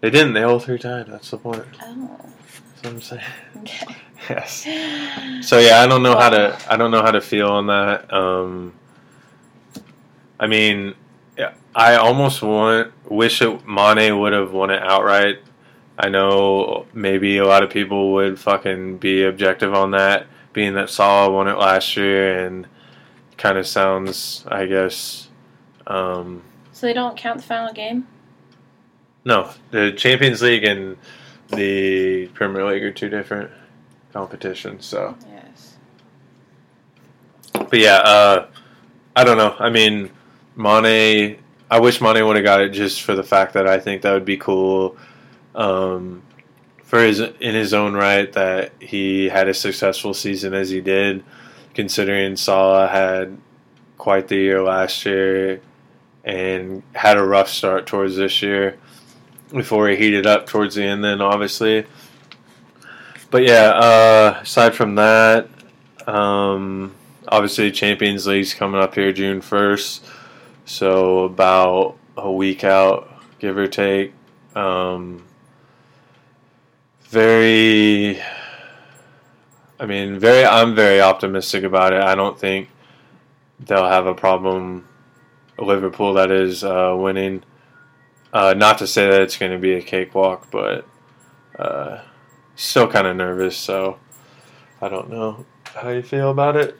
They 0.00 0.10
didn't. 0.10 0.34
They 0.34 0.42
all 0.42 0.58
three 0.60 0.78
tied. 0.78 1.06
That's 1.06 1.30
the 1.30 1.38
point. 1.38 1.64
Oh, 1.82 2.08
That's 2.20 2.82
what 2.82 2.92
I'm 2.92 3.00
saying. 3.00 3.22
okay. 3.58 3.96
Yes. 4.28 4.66
So 5.48 5.58
yeah, 5.58 5.80
I 5.80 5.86
don't 5.86 6.02
know 6.02 6.18
how 6.18 6.28
to 6.28 6.58
I 6.68 6.76
don't 6.76 6.90
know 6.90 7.00
how 7.02 7.12
to 7.12 7.20
feel 7.20 7.48
on 7.48 7.68
that. 7.68 8.12
Um, 8.12 8.74
I 10.38 10.46
mean, 10.48 10.94
I 11.74 11.94
almost 11.94 12.42
want 12.42 12.92
wish 13.08 13.40
it 13.40 13.66
Mane 13.66 14.18
would 14.18 14.32
have 14.32 14.52
won 14.52 14.70
it 14.70 14.82
outright. 14.82 15.38
I 15.98 16.08
know 16.08 16.86
maybe 16.94 17.38
a 17.38 17.44
lot 17.44 17.62
of 17.64 17.70
people 17.70 18.12
would 18.12 18.38
fucking 18.38 18.98
be 18.98 19.24
objective 19.24 19.74
on 19.74 19.90
that, 19.90 20.26
being 20.52 20.74
that 20.74 20.90
Salah 20.90 21.30
won 21.32 21.48
it 21.48 21.58
last 21.58 21.96
year, 21.96 22.44
and 22.46 22.66
kind 23.36 23.58
of 23.58 23.66
sounds, 23.66 24.44
I 24.48 24.66
guess. 24.66 25.28
Um, 25.88 26.42
So 26.72 26.86
they 26.86 26.92
don't 26.92 27.16
count 27.16 27.38
the 27.38 27.44
final 27.46 27.72
game. 27.72 28.06
no, 29.24 29.50
the 29.72 29.92
Champions 29.92 30.40
League 30.42 30.64
and 30.64 30.96
the 31.48 32.28
Premier 32.28 32.64
League 32.64 32.84
are 32.84 32.92
two 32.92 33.08
different 33.08 33.50
competitions. 34.12 34.86
So. 34.86 35.16
Yes. 35.28 35.76
But 37.52 37.78
yeah, 37.78 37.96
uh, 37.96 38.46
I 39.16 39.24
don't 39.24 39.36
know. 39.38 39.56
I 39.58 39.70
mean, 39.70 40.10
Mane. 40.56 41.38
I 41.70 41.80
wish 41.80 42.00
Mane 42.00 42.24
would 42.24 42.36
have 42.36 42.44
got 42.44 42.60
it 42.62 42.70
just 42.70 43.02
for 43.02 43.14
the 43.14 43.22
fact 43.22 43.52
that 43.54 43.66
I 43.66 43.78
think 43.78 44.02
that 44.02 44.12
would 44.12 44.24
be 44.24 44.36
cool. 44.38 44.96
Um, 45.58 46.22
for 46.84 47.02
his 47.02 47.20
in 47.20 47.54
his 47.54 47.74
own 47.74 47.92
right 47.92 48.32
that 48.32 48.72
he 48.80 49.28
had 49.28 49.48
a 49.48 49.52
successful 49.52 50.14
season 50.14 50.54
as 50.54 50.70
he 50.70 50.80
did, 50.80 51.22
considering 51.74 52.36
Salah 52.36 52.88
had 52.88 53.36
quite 53.98 54.28
the 54.28 54.36
year 54.36 54.62
last 54.62 55.04
year 55.04 55.60
and 56.24 56.82
had 56.94 57.18
a 57.18 57.22
rough 57.22 57.48
start 57.48 57.86
towards 57.86 58.16
this 58.16 58.40
year 58.40 58.78
before 59.52 59.88
he 59.88 59.96
heated 59.96 60.26
up 60.26 60.46
towards 60.46 60.76
the 60.76 60.84
end. 60.84 61.04
Then 61.04 61.20
obviously, 61.20 61.84
but 63.30 63.42
yeah. 63.42 63.70
Uh, 63.74 64.38
aside 64.42 64.74
from 64.74 64.94
that, 64.94 65.48
um, 66.06 66.94
obviously 67.26 67.70
Champions 67.72 68.26
League's 68.26 68.54
coming 68.54 68.80
up 68.80 68.94
here 68.94 69.12
June 69.12 69.40
first, 69.40 70.06
so 70.64 71.24
about 71.24 71.96
a 72.16 72.32
week 72.32 72.64
out, 72.64 73.10
give 73.40 73.58
or 73.58 73.66
take. 73.66 74.14
Um, 74.54 75.24
very, 77.08 78.20
I 79.80 79.86
mean, 79.86 80.18
very. 80.18 80.44
I'm 80.44 80.74
very 80.74 81.00
optimistic 81.00 81.64
about 81.64 81.92
it. 81.92 82.02
I 82.02 82.14
don't 82.14 82.38
think 82.38 82.68
they'll 83.60 83.88
have 83.88 84.06
a 84.06 84.14
problem. 84.14 84.86
Liverpool, 85.58 86.14
that 86.14 86.30
is, 86.30 86.62
uh, 86.62 86.94
winning. 86.96 87.42
Uh, 88.32 88.54
not 88.56 88.78
to 88.78 88.86
say 88.86 89.08
that 89.08 89.22
it's 89.22 89.36
going 89.36 89.52
to 89.52 89.58
be 89.58 89.72
a 89.72 89.82
cakewalk, 89.82 90.48
but 90.50 90.86
uh, 91.58 92.00
still 92.54 92.86
kind 92.86 93.06
of 93.06 93.16
nervous. 93.16 93.56
So 93.56 93.98
I 94.80 94.88
don't 94.88 95.10
know 95.10 95.46
how 95.64 95.88
you 95.90 96.02
feel 96.02 96.30
about 96.30 96.56
it 96.56 96.78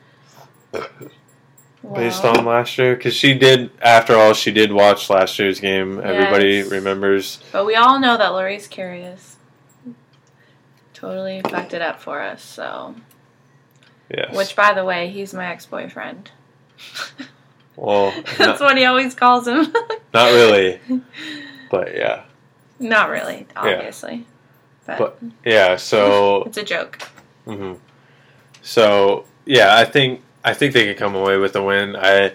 based 1.93 2.23
on 2.25 2.45
last 2.45 2.77
year 2.77 2.95
because 2.95 3.13
she 3.13 3.33
did 3.33 3.71
after 3.81 4.15
all 4.15 4.33
she 4.33 4.51
did 4.51 4.71
watch 4.71 5.09
last 5.09 5.39
year's 5.39 5.59
game 5.59 5.99
everybody 6.03 6.61
remembers 6.63 7.39
But 7.51 7.65
we 7.65 7.75
all 7.75 7.99
know 7.99 8.17
that 8.17 8.29
Loris 8.29 8.67
Karius. 8.67 9.35
Totally 10.99 11.41
fucked 11.41 11.73
it 11.73 11.81
up 11.81 12.01
for 12.01 12.21
us. 12.21 12.43
So, 12.43 12.93
yes 14.13 14.35
which, 14.35 14.55
by 14.55 14.73
the 14.73 14.83
way, 14.83 15.09
he's 15.09 15.33
my 15.33 15.47
ex-boyfriend. 15.47 16.31
well 17.75 18.11
That's 18.37 18.39
not, 18.39 18.61
what 18.61 18.77
he 18.77 18.85
always 18.85 19.15
calls 19.15 19.47
him. 19.47 19.67
not 20.13 20.31
really 20.33 20.79
but 21.71 21.95
yeah 21.95 22.23
Not 22.79 23.09
really, 23.09 23.47
obviously. 23.55 24.25
But, 24.85 24.97
But- 24.97 25.19
yeah 25.45 25.75
so 25.77 26.43
it's 26.43 26.57
a 26.57 26.63
joke. 26.63 27.01
hmm 27.45 27.73
so 28.61 29.25
yeah 29.45 29.77
i 29.77 29.85
think 29.85 30.21
i 30.43 30.53
think 30.53 30.73
they 30.73 30.85
can 30.85 30.95
come 30.95 31.15
away 31.15 31.37
with 31.37 31.55
a 31.55 31.63
win 31.63 31.95
i 31.95 32.33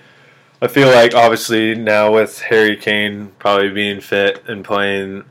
i 0.62 0.66
feel 0.68 0.88
like 0.88 1.14
obviously 1.14 1.74
now 1.74 2.12
with 2.12 2.40
harry 2.40 2.76
kane 2.76 3.30
probably 3.38 3.70
being 3.70 4.00
fit 4.00 4.42
and 4.46 4.64
playing 4.64 5.24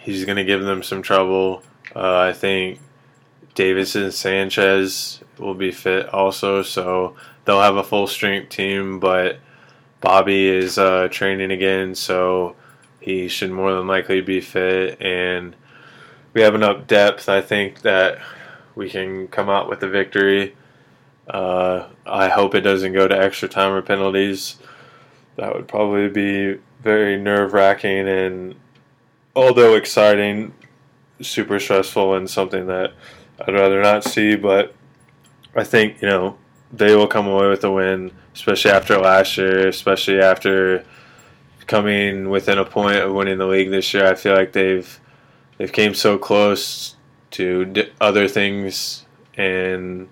he's 0.00 0.24
going 0.24 0.36
to 0.36 0.44
give 0.44 0.62
them 0.62 0.82
some 0.82 1.02
trouble 1.02 1.62
uh, 1.94 2.18
i 2.18 2.32
think 2.32 2.78
davis 3.54 3.94
and 3.94 4.12
sanchez 4.12 5.20
will 5.38 5.54
be 5.54 5.70
fit 5.70 6.08
also 6.10 6.62
so 6.62 7.14
they'll 7.44 7.60
have 7.60 7.76
a 7.76 7.84
full 7.84 8.06
strength 8.06 8.48
team 8.48 8.98
but 8.98 9.38
bobby 10.00 10.46
is 10.48 10.78
uh, 10.78 11.08
training 11.10 11.50
again 11.50 11.94
so 11.94 12.54
he 13.00 13.28
should 13.28 13.50
more 13.50 13.74
than 13.74 13.86
likely 13.86 14.20
be 14.20 14.40
fit 14.40 15.00
and 15.00 15.54
we 16.32 16.40
have 16.40 16.54
enough 16.54 16.86
depth 16.86 17.28
i 17.28 17.40
think 17.40 17.82
that 17.82 18.18
we 18.74 18.90
can 18.90 19.28
come 19.28 19.48
out 19.48 19.68
with 19.68 19.82
a 19.82 19.88
victory. 19.88 20.54
Uh, 21.28 21.86
I 22.06 22.28
hope 22.28 22.54
it 22.54 22.62
doesn't 22.62 22.92
go 22.92 23.08
to 23.08 23.18
extra 23.18 23.48
time 23.48 23.72
or 23.72 23.82
penalties. 23.82 24.56
That 25.36 25.54
would 25.54 25.68
probably 25.68 26.08
be 26.08 26.60
very 26.82 27.16
nerve 27.16 27.52
wracking 27.52 28.08
and, 28.08 28.54
although 29.34 29.74
exciting, 29.74 30.54
super 31.20 31.58
stressful 31.60 32.14
and 32.14 32.28
something 32.28 32.66
that 32.66 32.92
I'd 33.40 33.54
rather 33.54 33.80
not 33.82 34.04
see. 34.04 34.36
But 34.36 34.74
I 35.54 35.64
think, 35.64 36.00
you 36.02 36.08
know, 36.08 36.38
they 36.72 36.94
will 36.94 37.06
come 37.06 37.26
away 37.26 37.48
with 37.48 37.64
a 37.64 37.70
win, 37.70 38.12
especially 38.34 38.70
after 38.72 38.98
last 38.98 39.36
year, 39.38 39.68
especially 39.68 40.20
after 40.20 40.84
coming 41.66 42.28
within 42.28 42.58
a 42.58 42.64
point 42.64 42.98
of 42.98 43.12
winning 43.12 43.38
the 43.38 43.46
league 43.46 43.70
this 43.70 43.94
year. 43.94 44.06
I 44.06 44.14
feel 44.14 44.34
like 44.34 44.52
they've 44.52 45.00
they've 45.58 45.72
came 45.72 45.94
so 45.94 46.18
close 46.18 46.96
to 47.32 47.64
d- 47.64 47.90
other 48.00 48.28
things, 48.28 49.06
and 49.36 50.08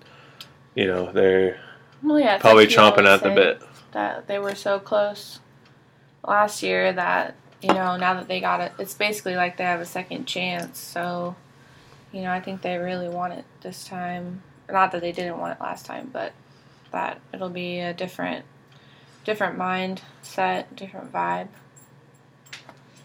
you 0.75 0.87
know 0.87 1.11
they're 1.11 1.59
Well, 2.01 2.19
yeah, 2.19 2.37
probably 2.37 2.67
chomping 2.67 3.05
at 3.05 3.23
the 3.23 3.29
bit. 3.29 3.61
That 3.91 4.27
they 4.27 4.39
were 4.39 4.55
so 4.55 4.79
close 4.79 5.39
last 6.25 6.63
year 6.63 6.91
that 6.93 7.35
you 7.63 7.73
know 7.73 7.97
now 7.97 8.15
that 8.15 8.27
they 8.27 8.39
got 8.39 8.61
it, 8.61 8.73
it's 8.79 8.93
basically 8.93 9.35
like 9.35 9.57
they 9.57 9.63
have 9.63 9.81
a 9.81 9.85
second 9.85 10.25
chance. 10.25 10.79
So, 10.79 11.35
you 12.11 12.21
know, 12.21 12.31
I 12.31 12.39
think 12.39 12.61
they 12.61 12.77
really 12.77 13.09
want 13.09 13.33
it 13.33 13.45
this 13.61 13.85
time. 13.85 14.43
Not 14.69 14.91
that 14.91 15.01
they 15.01 15.11
didn't 15.11 15.39
want 15.39 15.57
it 15.57 15.61
last 15.61 15.85
time, 15.85 16.09
but 16.11 16.33
that 16.91 17.19
it'll 17.33 17.49
be 17.49 17.79
a 17.79 17.93
different, 17.93 18.45
different 19.25 19.57
mindset, 19.57 20.65
different 20.75 21.11
vibe. 21.11 21.47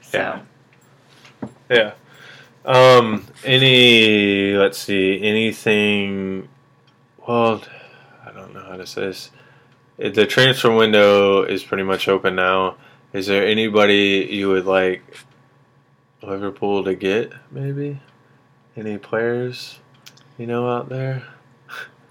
So, 0.02 0.18
Yeah. 0.18 0.40
Yeah. 1.70 1.92
Um. 2.64 3.26
Any? 3.44 4.54
Let's 4.54 4.78
see. 4.78 5.20
Anything? 5.22 6.48
Well, 7.26 7.62
I 8.24 8.32
don't 8.32 8.54
know 8.54 8.64
how 8.64 8.76
to 8.76 8.86
say 8.86 9.02
this. 9.02 9.30
The 9.98 10.26
transfer 10.26 10.74
window 10.74 11.42
is 11.42 11.62
pretty 11.62 11.82
much 11.82 12.08
open 12.08 12.36
now. 12.36 12.76
Is 13.12 13.26
there 13.26 13.46
anybody 13.46 14.28
you 14.30 14.48
would 14.48 14.66
like 14.66 15.02
Liverpool 16.22 16.84
to 16.84 16.94
get? 16.94 17.32
Maybe 17.50 18.00
any 18.76 18.98
players 18.98 19.78
you 20.36 20.46
know 20.46 20.68
out 20.68 20.88
there? 20.88 21.24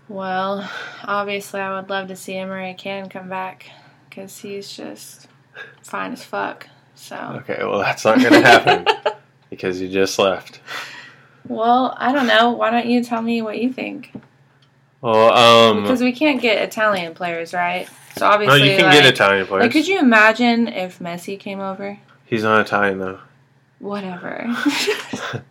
Well, 0.09 0.69
obviously, 1.03 1.59
I 1.59 1.79
would 1.79 1.89
love 1.89 2.07
to 2.07 2.15
see 2.15 2.33
Emre 2.33 2.77
Can 2.77 3.09
come 3.09 3.29
back 3.29 3.69
because 4.09 4.39
he's 4.39 4.75
just 4.75 5.27
fine 5.81 6.13
as 6.13 6.23
fuck. 6.23 6.67
So. 6.95 7.15
Okay. 7.41 7.57
Well, 7.59 7.79
that's 7.79 8.05
not 8.05 8.21
gonna 8.21 8.41
happen 8.41 8.87
because 9.49 9.81
you 9.81 9.89
just 9.89 10.17
left. 10.17 10.61
Well, 11.47 11.95
I 11.97 12.11
don't 12.11 12.27
know. 12.27 12.51
Why 12.51 12.71
don't 12.71 12.87
you 12.87 13.03
tell 13.03 13.21
me 13.21 13.41
what 13.41 13.59
you 13.59 13.71
think? 13.71 14.13
Well, 15.01 15.31
um. 15.33 15.83
Because 15.83 16.01
we 16.01 16.11
can't 16.11 16.41
get 16.41 16.61
Italian 16.61 17.13
players, 17.13 17.53
right? 17.53 17.87
So 18.19 18.27
No, 18.27 18.33
obviously, 18.33 18.71
you 18.71 18.77
can 18.77 18.85
like, 18.85 18.93
get 18.93 19.05
Italian 19.05 19.47
players. 19.47 19.63
like, 19.63 19.71
could 19.71 19.87
you 19.87 19.99
imagine 19.99 20.67
if 20.67 20.99
Messi 20.99 21.39
came 21.39 21.59
over? 21.59 21.99
He's 22.25 22.43
not 22.43 22.61
Italian 22.61 22.99
though. 22.99 23.19
Whatever. 23.79 24.47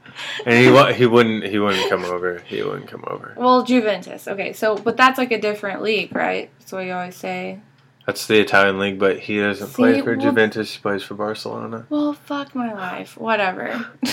And 0.46 0.54
he 0.54 0.94
he 0.94 1.06
wouldn't 1.06 1.44
he 1.44 1.58
wouldn't 1.58 1.88
come 1.90 2.04
over. 2.04 2.38
He 2.46 2.62
wouldn't 2.62 2.88
come 2.88 3.04
over. 3.06 3.34
well, 3.36 3.62
Juventus. 3.64 4.26
Okay, 4.28 4.52
so 4.52 4.76
but 4.76 4.96
that's 4.96 5.18
like 5.18 5.32
a 5.32 5.40
different 5.40 5.82
league, 5.82 6.14
right? 6.14 6.50
That's 6.58 6.72
what 6.72 6.86
you 6.86 6.92
always 6.92 7.16
say. 7.16 7.60
That's 8.06 8.26
the 8.26 8.38
Italian 8.38 8.78
league, 8.78 8.98
but 8.98 9.18
he 9.18 9.38
doesn't 9.40 9.72
play 9.74 10.00
for 10.00 10.16
well- 10.16 10.24
Juventus. 10.24 10.72
He 10.72 10.80
plays 10.80 11.02
for 11.02 11.14
Barcelona. 11.14 11.86
Well, 11.90 12.12
fuck 12.12 12.54
my 12.54 12.72
life. 12.72 13.16
Whatever. 13.16 13.86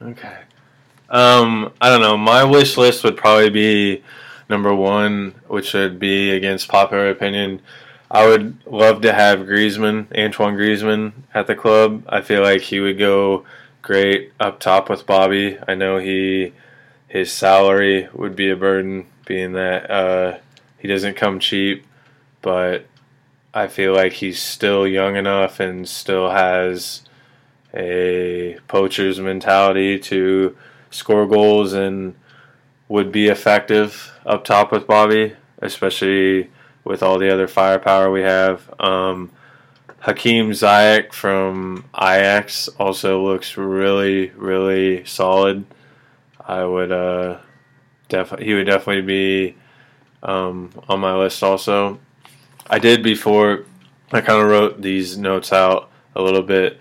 Okay. 0.00 0.38
Um, 1.10 1.72
I 1.80 1.88
don't 1.88 2.00
know. 2.00 2.16
My 2.16 2.44
wish 2.44 2.76
list 2.76 3.02
would 3.02 3.16
probably 3.16 3.50
be 3.50 4.04
number 4.48 4.72
one, 4.72 5.34
which 5.48 5.74
would 5.74 5.98
be 5.98 6.30
against 6.30 6.68
popular 6.68 7.10
opinion. 7.10 7.60
I 8.10 8.26
would 8.26 8.66
love 8.66 9.02
to 9.02 9.12
have 9.12 9.40
Griezmann, 9.40 10.06
Antoine 10.16 10.56
Griezmann, 10.56 11.12
at 11.34 11.46
the 11.46 11.54
club. 11.54 12.04
I 12.08 12.22
feel 12.22 12.42
like 12.42 12.62
he 12.62 12.80
would 12.80 12.98
go 12.98 13.44
great 13.82 14.32
up 14.40 14.60
top 14.60 14.88
with 14.88 15.06
Bobby. 15.06 15.58
I 15.66 15.74
know 15.74 15.98
he 15.98 16.52
his 17.06 17.32
salary 17.32 18.08
would 18.12 18.36
be 18.36 18.50
a 18.50 18.56
burden, 18.56 19.06
being 19.26 19.52
that 19.52 19.90
uh, 19.90 20.38
he 20.78 20.88
doesn't 20.88 21.16
come 21.16 21.38
cheap, 21.38 21.86
but 22.42 22.86
I 23.52 23.66
feel 23.66 23.94
like 23.94 24.14
he's 24.14 24.42
still 24.42 24.86
young 24.86 25.16
enough 25.16 25.58
and 25.60 25.88
still 25.88 26.30
has 26.30 27.02
a 27.74 28.58
poacher's 28.68 29.20
mentality 29.20 29.98
to 29.98 30.56
score 30.90 31.26
goals 31.26 31.72
and 31.72 32.14
would 32.88 33.12
be 33.12 33.28
effective 33.28 34.12
up 34.24 34.44
top 34.44 34.72
with 34.72 34.86
Bobby, 34.86 35.34
especially 35.60 36.50
with 36.88 37.02
all 37.02 37.18
the 37.18 37.32
other 37.32 37.46
firepower 37.46 38.10
we 38.10 38.22
have. 38.22 38.68
Um, 38.80 39.30
Hakim 40.00 40.50
Ziyech 40.52 41.12
from 41.12 41.84
Ajax 41.94 42.68
also 42.78 43.22
looks 43.22 43.58
really, 43.58 44.30
really 44.30 45.04
solid. 45.04 45.66
I 46.40 46.64
would 46.64 46.90
uh, 46.90 47.40
def- 48.08 48.38
he 48.38 48.54
would 48.54 48.66
definitely 48.66 49.02
be 49.02 49.56
um, 50.22 50.70
on 50.88 51.00
my 51.00 51.14
list 51.14 51.42
also. 51.42 52.00
I 52.70 52.78
did 52.78 53.02
before 53.02 53.66
I 54.10 54.22
kind 54.22 54.40
of 54.40 54.48
wrote 54.48 54.80
these 54.80 55.18
notes 55.18 55.52
out 55.52 55.90
a 56.16 56.22
little 56.22 56.42
bit. 56.42 56.80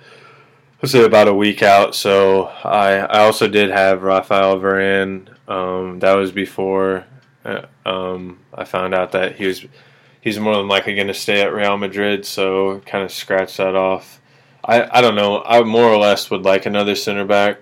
Was 0.80 0.96
it 0.96 1.04
about 1.04 1.28
a 1.28 1.34
week 1.34 1.62
out? 1.64 1.96
So 1.96 2.46
I 2.64 3.00
I 3.00 3.20
also 3.26 3.50
did 3.50 3.72
have 3.72 4.04
Raphael 4.04 4.58
Varane. 4.58 5.28
Um, 5.50 6.00
that 6.00 6.14
was 6.14 6.32
before 6.32 7.06
uh, 7.44 7.66
um, 7.86 8.40
I 8.54 8.64
found 8.64 8.94
out 8.94 9.12
that 9.12 9.36
he 9.36 9.48
was 9.48 9.66
he's 10.28 10.40
more 10.40 10.58
than 10.58 10.68
likely 10.68 10.94
going 10.94 11.08
to 11.08 11.14
stay 11.14 11.42
at 11.42 11.54
Real 11.54 11.78
Madrid. 11.78 12.26
So 12.26 12.82
kind 12.86 13.04
of 13.04 13.12
scratch 13.12 13.56
that 13.58 13.76
off. 13.76 14.22
I 14.64 14.98
I 14.98 15.02
don't 15.02 15.16
know. 15.16 15.42
I 15.42 15.64
more 15.64 15.86
or 15.86 15.98
less 15.98 16.30
would 16.30 16.44
like 16.44 16.66
another 16.66 16.96
center 16.96 17.26
back. 17.26 17.60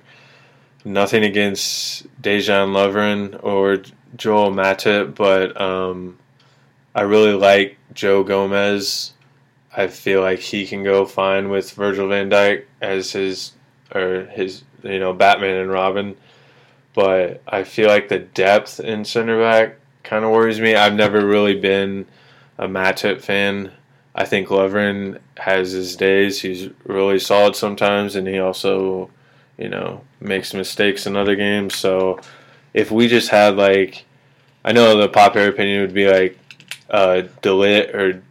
Nothing 0.84 1.24
against 1.24 2.08
Dejan 2.22 2.74
Lovren 2.74 3.40
or 3.44 3.78
Joel 4.16 4.52
Matip, 4.52 5.16
but 5.16 5.60
um, 5.60 6.18
I 6.94 7.02
really 7.02 7.34
like 7.34 7.78
Joe 7.94 8.24
Gomez. 8.24 9.14
I 9.76 9.88
feel 9.88 10.22
like 10.22 10.40
he 10.40 10.66
can 10.66 10.84
go 10.84 11.06
fine 11.06 11.50
with 11.50 11.72
Virgil 11.72 12.08
van 12.08 12.30
Dijk 12.30 12.66
as 12.82 13.12
his 13.12 13.52
or 13.94 14.26
his 14.32 14.64
you 14.82 15.00
know 15.00 15.14
Batman 15.14 15.58
and 15.58 15.72
Robin, 15.72 16.18
but 16.96 17.44
I 17.48 17.64
feel 17.64 17.90
like 17.90 18.10
the 18.10 18.20
depth 18.20 18.80
in 18.80 19.06
center 19.06 19.40
back 19.40 19.78
kind 20.02 20.26
of 20.26 20.32
worries 20.32 20.60
me. 20.60 20.76
I've 20.76 20.94
never 20.96 21.24
really 21.24 21.60
been 21.60 22.06
a 22.58 22.68
Matip 22.68 23.22
fan. 23.22 23.72
I 24.14 24.26
think 24.26 24.48
Lovren 24.48 25.20
has 25.38 25.72
his 25.72 25.96
days. 25.96 26.42
He's 26.42 26.70
really 26.86 27.20
solid 27.20 27.56
sometimes, 27.56 28.16
and 28.16 28.28
he 28.28 28.40
also 28.40 29.10
you 29.58 29.70
know 29.70 30.02
makes 30.20 30.54
mistakes 30.54 31.06
in 31.06 31.16
other 31.16 31.36
games. 31.36 31.76
So 31.76 32.20
if 32.74 32.92
we 32.92 33.08
just 33.08 33.30
had 33.30 33.56
like, 33.56 34.06
I 34.64 34.72
know 34.72 34.98
the 34.98 35.10
popular 35.10 35.50
opinion 35.50 35.82
would 35.82 35.94
be 35.94 36.10
like 36.10 36.38
uh, 36.90 37.24
Delit 37.42 37.94
or 37.94 38.22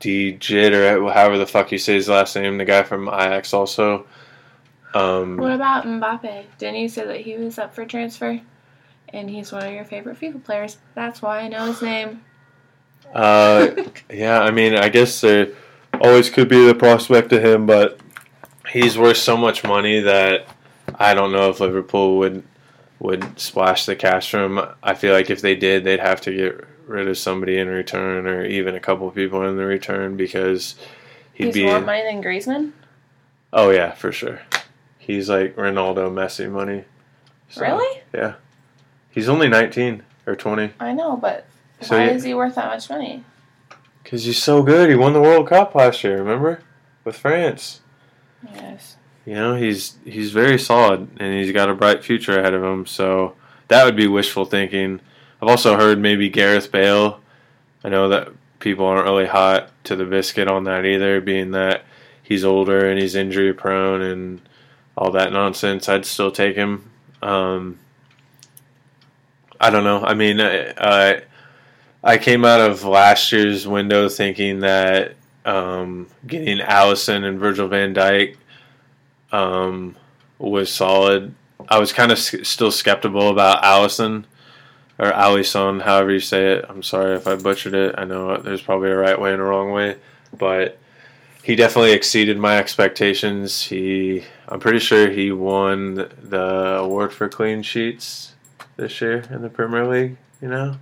Djit 0.00 0.72
or 0.72 1.12
however 1.12 1.38
the 1.38 1.46
fuck 1.46 1.72
you 1.72 1.78
say 1.78 1.94
his 1.94 2.08
last 2.08 2.34
name, 2.36 2.58
the 2.58 2.64
guy 2.64 2.82
from 2.82 3.08
Ajax 3.08 3.52
also. 3.52 4.06
Um, 4.94 5.36
what 5.36 5.52
about 5.52 5.84
Mbappe? 5.84 6.44
Didn't 6.58 6.80
you 6.80 6.88
say 6.88 7.06
that 7.06 7.20
he 7.20 7.36
was 7.36 7.58
up 7.58 7.74
for 7.74 7.84
transfer? 7.84 8.40
And 9.12 9.28
he's 9.28 9.52
one 9.52 9.66
of 9.66 9.72
your 9.72 9.84
favorite 9.84 10.18
FIFA 10.20 10.44
players. 10.44 10.78
That's 10.94 11.20
why 11.20 11.40
I 11.40 11.48
know 11.48 11.66
his 11.66 11.82
name. 11.82 12.22
Uh, 13.14 13.70
yeah, 14.12 14.40
I 14.40 14.50
mean, 14.50 14.74
I 14.74 14.88
guess 14.88 15.20
there 15.20 15.48
always 16.00 16.30
could 16.30 16.48
be 16.48 16.66
the 16.66 16.74
prospect 16.74 17.32
of 17.32 17.44
him, 17.44 17.66
but 17.66 17.98
he's 18.70 18.98
worth 18.98 19.16
so 19.16 19.36
much 19.36 19.64
money 19.64 20.00
that 20.00 20.46
I 20.94 21.14
don't 21.14 21.32
know 21.32 21.50
if 21.50 21.60
Liverpool 21.60 22.18
would 22.18 22.42
would 22.98 23.38
splash 23.40 23.86
the 23.86 23.96
cash 23.96 24.30
for 24.30 24.44
him. 24.44 24.60
I 24.82 24.94
feel 24.94 25.14
like 25.14 25.30
if 25.30 25.40
they 25.40 25.56
did, 25.56 25.84
they'd 25.84 26.00
have 26.00 26.20
to 26.22 26.34
get 26.34 26.66
rid 26.86 27.08
of 27.08 27.16
somebody 27.16 27.56
in 27.56 27.68
return, 27.68 28.26
or 28.26 28.44
even 28.44 28.74
a 28.74 28.80
couple 28.80 29.08
of 29.08 29.14
people 29.14 29.46
in 29.48 29.56
the 29.56 29.64
return, 29.64 30.16
because 30.16 30.76
he'd 31.32 31.46
he's 31.46 31.54
be. 31.54 31.64
more 31.64 31.80
money 31.80 32.02
than 32.02 32.22
Griezmann. 32.22 32.72
Oh 33.52 33.70
yeah, 33.70 33.92
for 33.92 34.12
sure. 34.12 34.40
He's 34.98 35.28
like 35.28 35.56
Ronaldo, 35.56 36.10
Messi 36.12 36.50
money. 36.50 36.84
So, 37.48 37.62
Really? 37.62 38.02
Yeah. 38.14 38.34
He's 39.10 39.28
only 39.28 39.48
19 39.48 40.04
or 40.26 40.36
20 40.36 40.74
I 40.78 40.92
know, 40.92 41.16
but 41.16 41.46
So 41.80 41.96
why 41.96 42.04
you- 42.06 42.10
is 42.10 42.24
he 42.24 42.34
worth 42.34 42.54
that 42.56 42.66
much 42.66 42.88
money? 42.90 43.24
because 44.02 44.24
he's 44.24 44.42
so 44.42 44.62
good. 44.62 44.88
He 44.88 44.96
won 44.96 45.12
the 45.12 45.20
World 45.20 45.46
Cup 45.48 45.74
last 45.74 46.02
year. 46.02 46.18
Remember, 46.18 46.62
with 47.04 47.16
France. 47.16 47.80
Yes. 48.54 48.96
You 49.26 49.34
know, 49.34 49.54
he's 49.54 49.98
he's 50.04 50.32
very 50.32 50.58
solid 50.58 51.08
and 51.20 51.34
he's 51.34 51.52
got 51.52 51.68
a 51.68 51.74
bright 51.74 52.02
future 52.02 52.38
ahead 52.40 52.54
of 52.54 52.64
him. 52.64 52.86
So 52.86 53.34
that 53.68 53.84
would 53.84 53.94
be 53.96 54.06
wishful 54.08 54.44
thinking. 54.46 55.00
I've 55.40 55.48
also 55.48 55.76
heard 55.76 55.98
maybe 55.98 56.28
Gareth 56.28 56.72
Bale. 56.72 57.20
I 57.84 57.88
know 57.90 58.08
that 58.08 58.28
people 58.58 58.84
aren't 58.86 59.04
really 59.04 59.26
hot 59.26 59.70
to 59.84 59.94
the 59.94 60.04
biscuit 60.06 60.48
on 60.48 60.64
that 60.64 60.84
either, 60.84 61.20
being 61.20 61.50
that 61.52 61.84
he's 62.22 62.44
older 62.44 62.88
and 62.88 62.98
he's 62.98 63.14
injury 63.14 63.52
prone 63.52 64.00
and 64.02 64.40
all 64.96 65.10
that 65.12 65.32
nonsense. 65.32 65.88
I'd 65.88 66.04
still 66.06 66.30
take 66.32 66.56
him. 66.56 66.90
Um, 67.22 67.78
I 69.60 69.70
don't 69.70 69.84
know. 69.84 70.02
I 70.02 70.14
mean, 70.14 70.40
I, 70.40 70.72
I 70.78 71.22
I 72.02 72.18
came 72.18 72.44
out 72.44 72.60
of 72.60 72.84
last 72.84 73.30
year's 73.32 73.66
window 73.66 74.08
thinking 74.08 74.60
that 74.60 75.14
um, 75.44 76.06
getting 76.26 76.58
Alisson 76.58 77.24
and 77.24 77.38
Virgil 77.38 77.68
van 77.68 77.94
Dijk 77.94 78.36
um, 79.32 79.96
was 80.38 80.72
solid. 80.72 81.34
I 81.68 81.78
was 81.78 81.92
kind 81.92 82.10
of 82.10 82.18
s- 82.18 82.48
still 82.48 82.70
skeptical 82.70 83.28
about 83.28 83.62
Alisson 83.62 84.24
or 84.98 85.10
Alisson, 85.12 85.82
however 85.82 86.12
you 86.12 86.20
say 86.20 86.52
it. 86.52 86.64
I'm 86.68 86.82
sorry 86.82 87.16
if 87.16 87.26
I 87.26 87.36
butchered 87.36 87.74
it. 87.74 87.94
I 87.98 88.04
know 88.04 88.36
there's 88.38 88.62
probably 88.62 88.90
a 88.90 88.96
right 88.96 89.20
way 89.20 89.32
and 89.32 89.40
a 89.40 89.44
wrong 89.44 89.70
way, 89.70 89.96
but 90.36 90.78
he 91.42 91.54
definitely 91.56 91.92
exceeded 91.92 92.38
my 92.38 92.58
expectations. 92.58 93.62
He, 93.62 94.24
I'm 94.48 94.60
pretty 94.60 94.78
sure 94.78 95.10
he 95.10 95.32
won 95.32 95.94
the 95.94 96.76
award 96.80 97.12
for 97.12 97.28
clean 97.28 97.62
sheets 97.62 98.34
this 98.76 99.00
year 99.00 99.24
in 99.30 99.42
the 99.42 99.48
Premier 99.48 99.86
League. 99.86 100.16
You 100.42 100.48
know, 100.48 100.76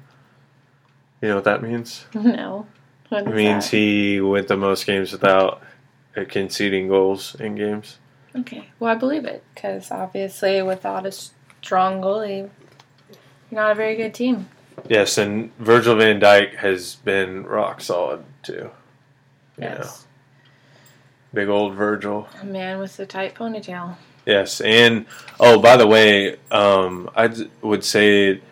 you 1.21 1.29
know 1.29 1.35
what 1.37 1.45
that 1.45 1.63
means. 1.63 2.07
No. 2.15 2.67
What 3.09 3.27
It 3.27 3.35
means 3.35 3.71
that? 3.71 3.77
he 3.77 4.21
went 4.21 4.49
the 4.49 4.57
most 4.57 4.85
games 4.87 5.13
without 5.13 5.63
uh, 6.17 6.25
conceding 6.29 6.89
goals 6.89 7.35
in 7.41 7.55
games. 7.55 7.99
Okay. 8.37 8.69
Well, 8.79 8.91
I 8.95 8.97
believe 8.97 9.25
it 9.25 9.43
because 9.55 9.91
obviously, 9.91 10.61
without 10.63 11.07
a 11.07 11.13
strong 11.13 12.03
goalie, 12.03 12.51
you're 13.51 13.61
not 13.63 13.71
a 13.73 13.75
very 13.75 13.97
good 13.97 14.13
team. 14.13 14.49
Yes, 14.89 15.17
and 15.17 15.51
Virgil 15.59 15.97
van 15.97 16.21
Dijk 16.21 16.57
has 16.57 16.97
been 16.97 17.45
rock 17.45 17.81
solid 17.81 18.25
too. 18.43 18.71
Yes. 19.59 20.07
Big 21.33 21.49
old 21.49 21.75
Virgil. 21.75 22.29
A 22.43 22.45
man 22.45 22.79
with 22.79 22.97
the 22.99 23.07
tight 23.07 23.35
ponytail. 23.35 23.97
Yes, 24.27 24.61
and 24.61 25.07
oh, 25.41 25.59
by 25.59 25.77
the 25.79 25.87
way, 25.87 26.37
um, 26.51 27.09
I 27.17 27.31
would 27.63 27.83
say 27.85 28.43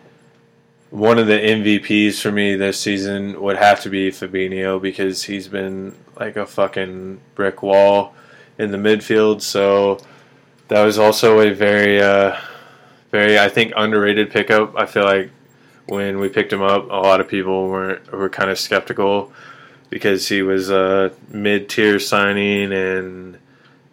one 0.97 1.19
of 1.19 1.27
the 1.27 1.35
MVPs 1.35 2.23
for 2.23 2.33
me 2.33 2.57
this 2.57 2.81
season 2.81 3.39
would 3.43 3.59
have 3.59 3.83
to 3.83 3.91
be 3.91 4.11
Fabinho 4.11 4.81
because 4.81 5.25
he's 5.25 5.47
been 5.47 5.95
like 6.19 6.37
a 6.37 6.47
fucking 6.47 7.21
brick 7.35 7.63
wall 7.63 8.15
in 8.57 8.71
the 8.71 8.79
midfield. 8.79 9.43
So 9.43 9.99
that 10.69 10.83
was 10.83 10.99
also 10.99 11.41
a 11.41 11.53
very, 11.53 12.01
uh, 12.01 12.41
very 13.11 13.39
I 13.39 13.51
think 13.51 13.75
underrated 13.77 14.31
pickup. 14.31 14.75
I 14.75 14.87
feel 14.87 15.05
like 15.05 15.31
when 15.85 16.19
we 16.19 16.31
picked 16.31 16.51
him 16.51 16.63
up, 16.63 16.85
a 16.85 16.95
lot 16.95 17.21
of 17.21 17.29
people 17.29 17.69
were 17.69 18.01
were 18.11 18.31
kind 18.31 18.49
of 18.49 18.59
skeptical 18.59 19.35
because 19.91 20.27
he 20.29 20.41
was 20.41 20.71
a 20.71 21.13
mid 21.29 21.69
tier 21.69 21.99
signing 21.99 22.73
and 22.73 23.37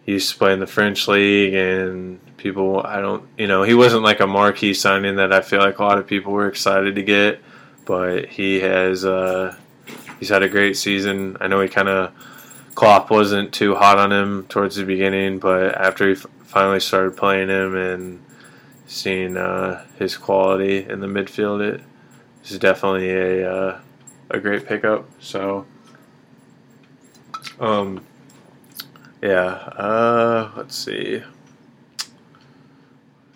he 0.04 0.12
used 0.12 0.32
to 0.32 0.38
play 0.38 0.52
in 0.52 0.60
the 0.60 0.66
French 0.66 1.08
league 1.08 1.54
and 1.54 2.20
people 2.36 2.80
I 2.84 3.00
don't 3.00 3.26
you 3.38 3.46
know 3.46 3.62
he 3.62 3.74
wasn't 3.74 4.02
like 4.02 4.20
a 4.20 4.26
marquee 4.26 4.74
signing 4.74 5.16
that 5.16 5.32
I 5.32 5.40
feel 5.40 5.60
like 5.60 5.78
a 5.78 5.82
lot 5.82 5.98
of 5.98 6.06
people 6.06 6.32
were 6.32 6.48
excited 6.48 6.94
to 6.94 7.02
get 7.02 7.40
but 7.84 8.26
he 8.26 8.60
has 8.60 9.04
uh, 9.04 9.56
he's 10.18 10.30
had 10.30 10.42
a 10.42 10.48
great 10.48 10.76
season. 10.76 11.36
I 11.40 11.48
know 11.48 11.60
he 11.60 11.68
kind 11.68 11.88
of 11.88 12.12
Klopp 12.74 13.10
wasn't 13.10 13.52
too 13.52 13.74
hot 13.74 13.98
on 13.98 14.12
him 14.12 14.46
towards 14.48 14.76
the 14.76 14.84
beginning 14.84 15.38
but 15.38 15.74
after 15.74 16.06
he 16.06 16.12
f- 16.12 16.26
finally 16.44 16.80
started 16.80 17.16
playing 17.16 17.48
him 17.48 17.76
and 17.76 18.24
seeing 18.86 19.36
uh, 19.36 19.84
his 19.98 20.16
quality 20.16 20.84
in 20.88 21.00
the 21.00 21.06
midfield 21.06 21.60
it 21.60 21.82
is 22.44 22.58
definitely 22.58 23.10
a 23.10 23.50
uh, 23.50 23.80
a 24.30 24.38
great 24.40 24.66
pickup. 24.66 25.08
So 25.20 25.66
um 27.60 28.04
yeah. 29.24 29.46
Uh, 29.76 30.50
let's 30.56 30.76
see. 30.76 31.22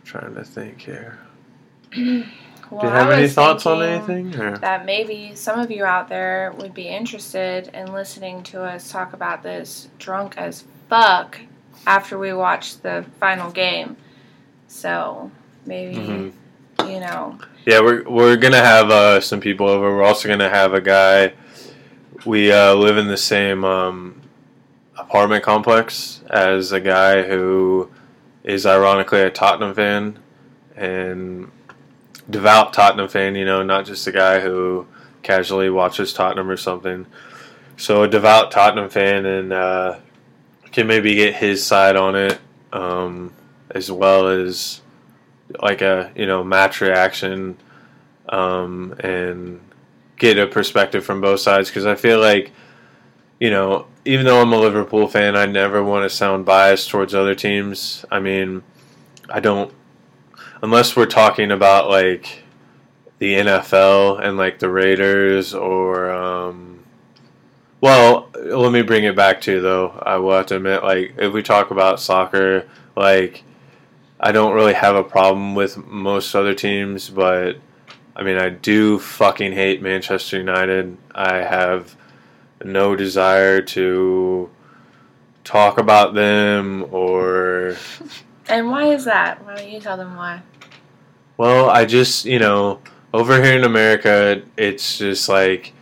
trying 0.05 0.35
to 0.35 0.45
think 0.45 0.81
here. 0.81 1.19
well, 1.97 2.25
Do 2.81 2.87
you 2.87 2.93
have 2.93 3.11
any 3.11 3.29
thoughts 3.29 3.65
on 3.67 3.83
anything? 3.83 4.35
Or? 4.39 4.59
That 4.59 4.85
maybe 4.85 5.35
some 5.35 5.59
of 5.59 5.71
you 5.71 5.85
out 5.85 6.09
there 6.09 6.53
would 6.59 6.75
be 6.75 6.89
interested 6.89 7.69
in 7.75 7.93
listening 7.93 8.43
to 8.45 8.63
us 8.63 8.91
talk 8.91 9.13
about 9.15 9.43
this 9.43 9.89
drunk 9.99 10.37
as 10.37 10.65
fuck 10.89 11.41
after 11.87 12.19
we 12.19 12.33
watch 12.35 12.81
the 12.83 13.05
final 13.19 13.51
game. 13.51 13.97
So 14.67 15.31
maybe 15.65 15.97
Mhm. 15.97 16.33
you 16.87 17.01
know 17.01 17.39
Yeah, 17.65 17.81
we're 17.81 18.03
we're 18.09 18.37
gonna 18.37 18.63
have 18.65 18.91
uh, 18.91 19.21
some 19.21 19.41
people 19.41 19.69
over. 19.69 19.95
We're 19.97 20.03
also 20.05 20.29
gonna 20.29 20.51
have 20.51 20.75
a 20.75 20.81
guy. 20.81 21.33
We 22.27 22.53
uh, 22.53 22.75
live 22.75 22.99
in 22.99 23.09
the 23.09 23.17
same 23.17 23.65
um, 23.65 24.21
apartment 24.99 25.45
complex 25.45 26.23
as 26.29 26.73
a 26.73 26.81
guy 26.81 27.23
who 27.23 27.91
is 28.45 28.67
ironically 28.67 29.23
a 29.23 29.31
Tottenham 29.31 29.75
fan 29.75 30.19
and 30.77 31.51
devout 32.29 32.73
Tottenham 32.73 33.09
fan. 33.09 33.35
You 33.35 33.45
know, 33.45 33.63
not 33.63 33.87
just 33.87 34.07
a 34.07 34.13
guy 34.13 34.41
who 34.41 34.87
casually 35.23 35.71
watches 35.71 36.13
Tottenham 36.13 36.51
or 36.51 36.57
something. 36.57 37.07
So 37.77 38.03
a 38.03 38.09
devout 38.09 38.51
Tottenham 38.51 38.91
fan 38.91 39.25
and 39.25 39.53
uh, 39.53 39.99
can 40.73 40.87
maybe 40.87 41.15
get 41.15 41.35
his 41.35 41.65
side 41.65 41.97
on 41.97 42.17
it 42.17 42.39
um, 42.73 43.33
as 43.71 43.91
well 43.91 44.29
as 44.29 44.81
like 45.61 45.81
a 45.81 46.13
you 46.15 46.27
know 46.27 46.45
match 46.45 46.81
reaction 46.81 47.57
um, 48.29 48.95
and 49.01 49.61
get 50.17 50.39
a 50.39 50.47
perspective 50.47 51.05
from 51.05 51.21
both 51.21 51.41
sides 51.41 51.69
because 51.69 51.87
I 51.87 51.95
feel 51.95 52.21
like 52.21 52.53
you 53.39 53.51
know 53.51 53.87
even 54.05 54.25
though 54.25 54.41
I'm 54.41 54.53
a 54.55 54.59
Liverpool 54.59 55.07
fan, 55.07 55.37
I 55.37 55.45
never 55.45 55.85
want 55.85 56.05
to 56.05 56.17
sound 56.17 56.47
biased 56.47 56.89
towards 56.89 57.15
other 57.15 57.35
teams. 57.35 58.07
I 58.11 58.21
mean, 58.21 58.63
I 59.29 59.41
don't 59.41 59.73
unless 60.63 60.97
we're 60.97 61.07
talking 61.07 61.51
about 61.51 61.89
like 61.89 62.43
the 63.19 63.35
NFL 63.35 64.25
and 64.25 64.37
like 64.37 64.59
the 64.59 64.71
Raiders 64.71 65.53
or 65.53 66.11
um, 66.11 66.85
well, 67.81 68.31
let 68.35 68.73
me 68.73 68.83
bring 68.83 69.05
it 69.05 69.15
back 69.15 69.41
to 69.43 69.61
though. 69.61 69.91
I 70.03 70.17
will 70.17 70.33
have 70.33 70.47
to 70.47 70.57
admit, 70.57 70.83
like 70.83 71.15
if 71.19 71.33
we 71.33 71.43
talk 71.43 71.71
about 71.71 72.01
soccer, 72.01 72.67
like 72.97 73.45
I 74.19 74.33
don't 74.33 74.55
really 74.55 74.75
have 74.75 74.97
a 74.97 75.05
problem 75.05 75.55
with 75.55 75.77
most 75.87 76.35
other 76.35 76.55
teams, 76.55 77.09
but 77.11 77.57
I 78.17 78.23
mean, 78.23 78.39
I 78.39 78.49
do 78.49 78.99
fucking 78.99 79.53
hate 79.53 79.83
Manchester 79.83 80.39
United. 80.39 80.97
I 81.15 81.37
have 81.37 81.95
no 82.65 82.97
desire 82.97 83.61
to 83.63 84.51
talk 85.45 85.79
about 85.79 86.15
them 86.15 86.87
or 86.91 87.77
and 88.49 88.69
why 88.71 88.87
is 88.87 89.05
that? 89.05 89.45
Why 89.45 89.57
don't 89.57 89.71
you 89.71 89.81
tell 89.81 89.97
them 89.97 90.17
why? 90.17 90.43
well, 91.39 91.71
I 91.71 91.87
just, 91.87 92.25
you 92.27 92.39
know, 92.41 92.81
over 93.15 93.43
here 93.43 93.57
in 93.57 93.65
America, 93.65 94.43
it's 94.57 94.99
just 94.99 95.29
like 95.29 95.73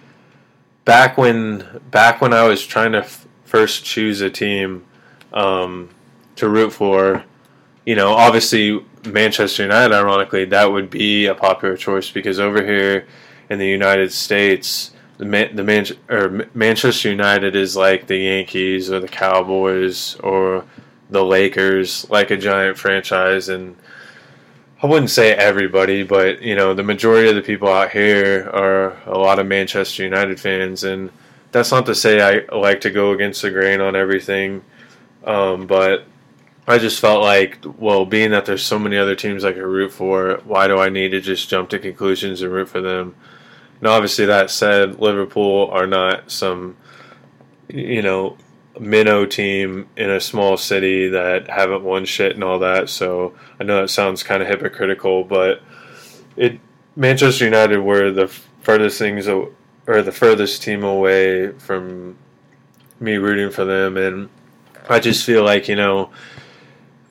back 0.85 1.19
when 1.19 1.81
back 1.91 2.21
when 2.21 2.33
I 2.33 2.45
was 2.45 2.65
trying 2.65 2.93
to 2.93 2.99
f- 2.99 3.27
first 3.45 3.85
choose 3.85 4.21
a 4.21 4.31
team 4.31 4.85
um, 5.33 5.89
to 6.37 6.49
root 6.49 6.73
for, 6.73 7.25
you 7.87 7.97
know, 7.97 8.13
obviously 8.13 8.85
Manchester 9.05 9.63
United, 9.65 9.95
ironically, 9.95 10.45
that 10.45 10.71
would 10.71 10.91
be 10.91 11.27
a 11.27 11.35
popular 11.35 11.77
choice 11.77 12.11
because 12.11 12.39
over 12.39 12.63
here 12.63 13.07
in 13.49 13.59
the 13.59 13.67
United 13.67 14.13
States, 14.13 14.93
the 15.19 15.25
Man- 15.25 15.57
the 15.57 15.65
Man- 15.65 15.87
or 16.09 16.47
Manchester 16.55 17.11
United 17.11 17.57
is 17.57 17.77
like 17.77 18.07
the 18.07 18.19
Yankees 18.19 18.91
or 18.91 19.01
the 19.01 19.09
Cowboys 19.09 20.17
or 20.21 20.65
the 21.11 21.25
Lakers, 21.25 22.09
like 22.11 22.31
a 22.31 22.37
giant 22.37 22.79
franchise, 22.79 23.49
and 23.49 23.77
I 24.83 24.87
wouldn't 24.87 25.11
say 25.11 25.33
everybody, 25.33 26.03
but 26.03 26.43
you 26.43 26.55
know, 26.55 26.75
the 26.75 26.83
majority 26.83 27.29
of 27.29 27.35
the 27.35 27.43
people 27.43 27.69
out 27.69 27.91
here 27.91 28.51
are 28.53 28.97
a 29.07 29.17
lot 29.19 29.39
of 29.39 29.47
Manchester 29.47 30.03
United 30.03 30.39
fans, 30.39 30.85
and 30.85 31.11
that's 31.53 31.71
not 31.71 31.87
to 31.87 31.95
say 31.95 32.21
I 32.21 32.55
like 32.55 32.81
to 32.83 32.91
go 32.91 33.13
against 33.13 33.43
the 33.43 33.51
grain 33.51 33.81
on 33.81 33.97
everything, 33.97 34.63
um, 35.25 35.67
but 35.67 36.05
I 36.69 36.79
just 36.79 37.01
felt 37.01 37.23
like, 37.23 37.59
well, 37.79 38.05
being 38.05 38.33
that 38.33 38.45
there's 38.45 38.65
so 38.65 38.79
many 38.79 38.99
other 38.99 39.15
teams 39.15 39.45
I 39.45 39.53
could 39.53 39.63
root 39.63 39.93
for, 39.93 40.41
why 40.45 40.67
do 40.67 40.79
I 40.79 40.89
need 40.89 41.11
to 41.11 41.21
just 41.21 41.49
jump 41.49 41.71
to 41.71 41.79
conclusions 41.79 42.43
and 42.43 42.53
root 42.53 42.69
for 42.69 42.81
them? 42.81 43.15
And 43.79 43.87
obviously, 43.87 44.27
that 44.27 44.51
said, 44.51 45.01
Liverpool 45.01 45.69
are 45.71 45.87
not 45.87 46.31
some, 46.31 46.77
you 47.69 48.03
know, 48.03 48.37
minnow 48.79 49.25
team 49.27 49.89
in 49.97 50.11
a 50.11 50.21
small 50.21 50.57
city 50.57 51.09
that 51.09 51.49
haven't 51.49 51.83
won 51.83 52.05
shit 52.05 52.35
and 52.35 52.45
all 52.45 52.59
that. 52.59 52.89
So 52.89 53.35
I 53.59 53.65
know 53.65 53.81
that 53.81 53.89
sounds 53.89 54.23
kind 54.23 54.43
of 54.43 54.49
hypocritical, 54.49 55.25
but 55.25 55.63
it 56.37 56.61
Manchester 56.95 57.45
United 57.45 57.79
were 57.79 58.11
the 58.11 58.29
furthest 58.61 58.99
things 58.99 59.29
or 59.29 59.53
the 59.87 60.13
furthest 60.13 60.63
team 60.63 60.85
away 60.85 61.53
from 61.53 62.17
me 63.01 63.17
rooting 63.17 63.51
for 63.51 63.65
them, 63.65 63.97
and 63.97 64.29
I 64.89 65.01
just 65.01 65.25
feel 65.25 65.45
like 65.45 65.69
you 65.69 65.77
know. 65.77 66.11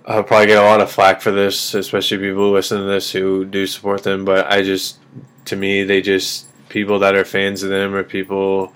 I'll 0.07 0.23
probably 0.23 0.45
get 0.45 0.63
a 0.63 0.67
lot 0.67 0.81
of 0.81 0.91
flack 0.91 1.19
for 1.19 1.31
this, 1.31 1.73
especially 1.73 2.19
people 2.19 2.51
listening 2.51 2.83
to 2.83 2.87
this 2.91 3.11
who 3.11 3.43
do 3.43 3.65
support 3.65 4.03
them. 4.03 4.23
But 4.23 4.45
I 4.51 4.61
just, 4.61 4.99
to 5.45 5.55
me, 5.55 5.83
they 5.83 5.99
just 5.99 6.45
people 6.69 6.99
that 6.99 7.15
are 7.15 7.25
fans 7.25 7.63
of 7.63 7.69
them 7.69 7.93
or 7.93 8.03
people 8.03 8.73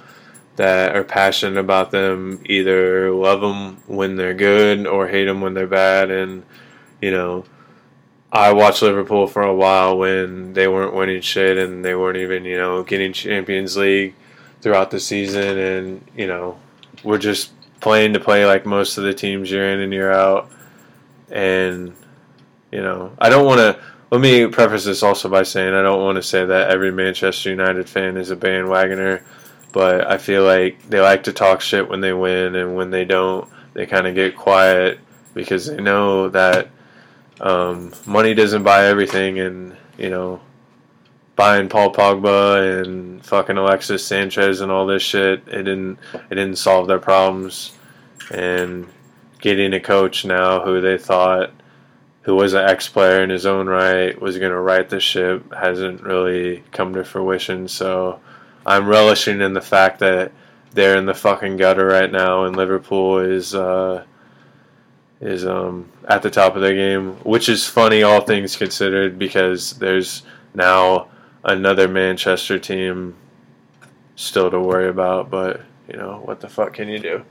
that 0.55 0.95
are 0.95 1.03
passionate 1.03 1.57
about 1.57 1.91
them 1.91 2.41
either 2.45 3.11
love 3.11 3.39
them 3.41 3.77
when 3.87 4.17
they're 4.17 4.33
good 4.33 4.85
or 4.85 5.07
hate 5.07 5.25
them 5.25 5.41
when 5.41 5.53
they're 5.53 5.67
bad. 5.67 6.11
And 6.11 6.43
you 7.01 7.11
know, 7.11 7.45
I 8.31 8.51
watched 8.53 8.81
Liverpool 8.81 9.27
for 9.27 9.41
a 9.41 9.55
while 9.55 9.97
when 9.97 10.53
they 10.53 10.67
weren't 10.67 10.93
winning 10.93 11.21
shit 11.21 11.57
and 11.57 11.83
they 11.83 11.95
weren't 11.95 12.17
even 12.17 12.45
you 12.45 12.57
know 12.57 12.83
getting 12.83 13.13
Champions 13.13 13.77
League 13.77 14.15
throughout 14.61 14.91
the 14.91 14.99
season, 14.99 15.57
and 15.57 16.07
you 16.15 16.27
know, 16.27 16.59
we're 17.03 17.17
just 17.17 17.51
playing 17.79 18.13
to 18.13 18.19
play 18.19 18.45
like 18.45 18.65
most 18.65 18.97
of 18.97 19.03
the 19.03 19.13
teams 19.13 19.51
year 19.51 19.71
in 19.73 19.79
and 19.79 19.93
year 19.93 20.11
out. 20.11 20.49
And 21.31 21.95
you 22.71 22.81
know, 22.81 23.13
I 23.19 23.29
don't 23.29 23.45
want 23.45 23.59
to. 23.59 23.81
Let 24.11 24.21
me 24.21 24.47
preface 24.47 24.85
this 24.85 25.03
also 25.03 25.29
by 25.29 25.43
saying 25.43 25.75
I 25.75 25.83
don't 25.83 26.03
want 26.03 26.15
to 26.15 26.23
say 26.23 26.43
that 26.43 26.71
every 26.71 26.91
Manchester 26.91 27.51
United 27.51 27.87
fan 27.87 28.17
is 28.17 28.31
a 28.31 28.35
bandwagoner, 28.35 29.21
but 29.71 30.07
I 30.07 30.17
feel 30.17 30.43
like 30.43 30.81
they 30.89 30.99
like 30.99 31.23
to 31.23 31.33
talk 31.33 31.61
shit 31.61 31.87
when 31.87 32.01
they 32.01 32.13
win, 32.13 32.55
and 32.55 32.75
when 32.75 32.89
they 32.89 33.05
don't, 33.05 33.47
they 33.73 33.85
kind 33.85 34.07
of 34.07 34.15
get 34.15 34.35
quiet 34.35 34.99
because 35.35 35.67
they 35.67 35.77
know 35.77 36.27
that 36.29 36.69
um, 37.39 37.93
money 38.07 38.33
doesn't 38.33 38.63
buy 38.63 38.87
everything, 38.87 39.37
and 39.39 39.77
you 39.95 40.09
know, 40.09 40.41
buying 41.35 41.69
Paul 41.69 41.93
Pogba 41.93 42.83
and 42.83 43.23
fucking 43.23 43.57
Alexis 43.57 44.03
Sanchez 44.03 44.61
and 44.61 44.71
all 44.71 44.87
this 44.87 45.03
shit, 45.03 45.47
it 45.47 45.63
didn't 45.63 45.99
it 46.13 46.35
didn't 46.35 46.55
solve 46.55 46.87
their 46.87 46.97
problems, 46.97 47.77
and 48.31 48.87
getting 49.39 49.71
a 49.73 49.79
coach 49.79 50.25
now 50.25 50.61
who 50.61 50.81
they 50.81 50.97
thought 50.97 51.51
who 52.21 52.35
was 52.35 52.53
an 52.53 52.65
ex 52.65 52.87
player 52.87 53.23
in 53.23 53.29
his 53.29 53.45
own 53.45 53.67
right 53.67 54.19
was 54.21 54.37
going 54.37 54.51
to 54.51 54.59
right 54.59 54.89
the 54.89 54.99
ship 54.99 55.53
hasn't 55.53 56.03
really 56.03 56.63
come 56.71 56.93
to 56.93 57.03
fruition. 57.03 57.67
So 57.67 58.19
I'm 58.65 58.87
relishing 58.87 59.41
in 59.41 59.53
the 59.53 59.61
fact 59.61 59.99
that 59.99 60.31
they're 60.73 60.97
in 60.97 61.05
the 61.05 61.13
fucking 61.13 61.57
gutter 61.57 61.85
right 61.85 62.11
now, 62.11 62.43
and 62.45 62.55
Liverpool 62.55 63.19
is 63.19 63.55
uh, 63.55 64.03
is 65.21 65.45
um, 65.45 65.91
at 66.07 66.21
the 66.21 66.29
top 66.29 66.55
of 66.55 66.61
their 66.61 66.75
game, 66.75 67.13
which 67.23 67.49
is 67.49 67.67
funny, 67.67 68.03
all 68.03 68.21
things 68.21 68.55
considered, 68.55 69.17
because 69.17 69.71
there's 69.79 70.23
now 70.53 71.07
another 71.43 71.87
Manchester 71.87 72.59
team 72.59 73.15
still 74.15 74.51
to 74.51 74.59
worry 74.59 74.89
about. 74.89 75.29
But 75.29 75.61
you 75.87 75.97
know, 75.97 76.21
what 76.23 76.39
the 76.39 76.49
fuck 76.49 76.73
can 76.73 76.87
you 76.87 76.99
do? 76.99 77.25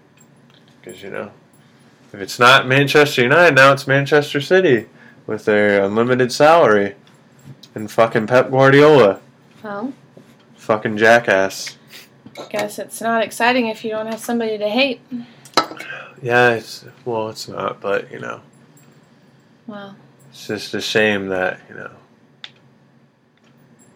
Because 0.80 1.02
you 1.02 1.10
know, 1.10 1.30
if 2.12 2.20
it's 2.20 2.38
not 2.38 2.66
Manchester 2.66 3.22
United, 3.22 3.54
now 3.54 3.72
it's 3.72 3.86
Manchester 3.86 4.40
City 4.40 4.86
with 5.26 5.44
their 5.44 5.82
unlimited 5.84 6.32
salary 6.32 6.94
and 7.74 7.90
fucking 7.90 8.26
Pep 8.26 8.50
Guardiola, 8.50 9.20
Well, 9.62 9.92
fucking 10.56 10.96
jackass. 10.96 11.76
guess 12.50 12.78
it's 12.78 13.00
not 13.00 13.22
exciting 13.22 13.66
if 13.68 13.84
you 13.84 13.90
don't 13.90 14.06
have 14.06 14.20
somebody 14.20 14.56
to 14.58 14.68
hate. 14.68 15.00
Yeah, 16.22 16.50
it's 16.54 16.84
well, 17.04 17.28
it's 17.28 17.46
not, 17.48 17.80
but 17.80 18.10
you 18.10 18.18
know, 18.18 18.40
Well, 19.66 19.96
it's 20.30 20.46
just 20.46 20.74
a 20.74 20.80
shame 20.80 21.28
that 21.28 21.60
you 21.68 21.74
know. 21.76 21.90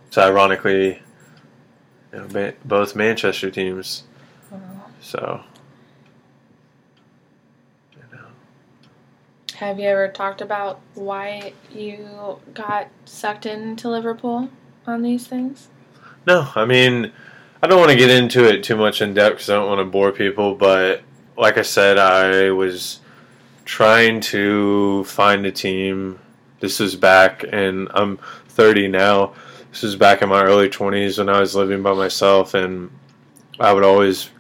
It's 0.09 0.19
ironically, 0.19 1.01
you 2.13 2.19
know, 2.29 2.53
both 2.67 2.95
Manchester 2.95 3.51
teams. 3.51 4.03
So, 5.01 5.41
you 7.97 8.17
know, 8.19 8.27
have 9.63 9.79
you 9.79 9.89
ever 9.89 10.09
talked 10.09 10.41
about 10.41 10.81
why 10.95 11.53
you 11.71 12.39
got 12.53 12.89
sucked 13.05 13.47
into 13.47 13.89
Liverpool 13.89 14.51
on 14.87 15.03
these 15.03 15.27
things? 15.27 15.69
no, 16.27 16.49
I 16.55 16.65
mean, 16.65 17.13
I 17.63 17.67
don't 17.67 17.79
want 17.79 17.91
to 17.91 17.97
get 17.97 18.11
into 18.11 18.45
it 18.45 18.63
too 18.63 18.77
much 18.77 19.03
in 19.03 19.15
depth 19.15 19.37
because 19.37 19.51
I 19.51 19.55
don't 19.55 19.69
want 19.69 19.81
to 19.81 19.85
bore 19.85 20.13
people. 20.13 20.55
But 20.55 21.03
like 21.37 21.59
I 21.59 21.63
said, 21.63 21.99
I 21.99 22.51
was 22.51 23.01
trying 23.65 24.21
to 24.21 25.05
find 25.05 25.47
a 25.47 25.53
team. 25.53 26.19
This 26.61 26.79
was 26.79 26.95
back, 26.95 27.45
and 27.51 27.89
I'm 27.95 28.19
30 28.49 28.89
now. 28.89 29.35
This 29.71 29.83
was 29.83 29.97
back 29.97 30.23
in 30.23 30.29
my 30.29 30.43
early 30.43 30.69
20s 30.69 31.19
when 31.19 31.29
I 31.29 31.41
was 31.41 31.55
living 31.55 31.83
by 31.83 31.95
myself, 31.95 32.55
and 32.55 32.91
I 33.59 33.73
would 33.73 33.85
always, 33.85 34.31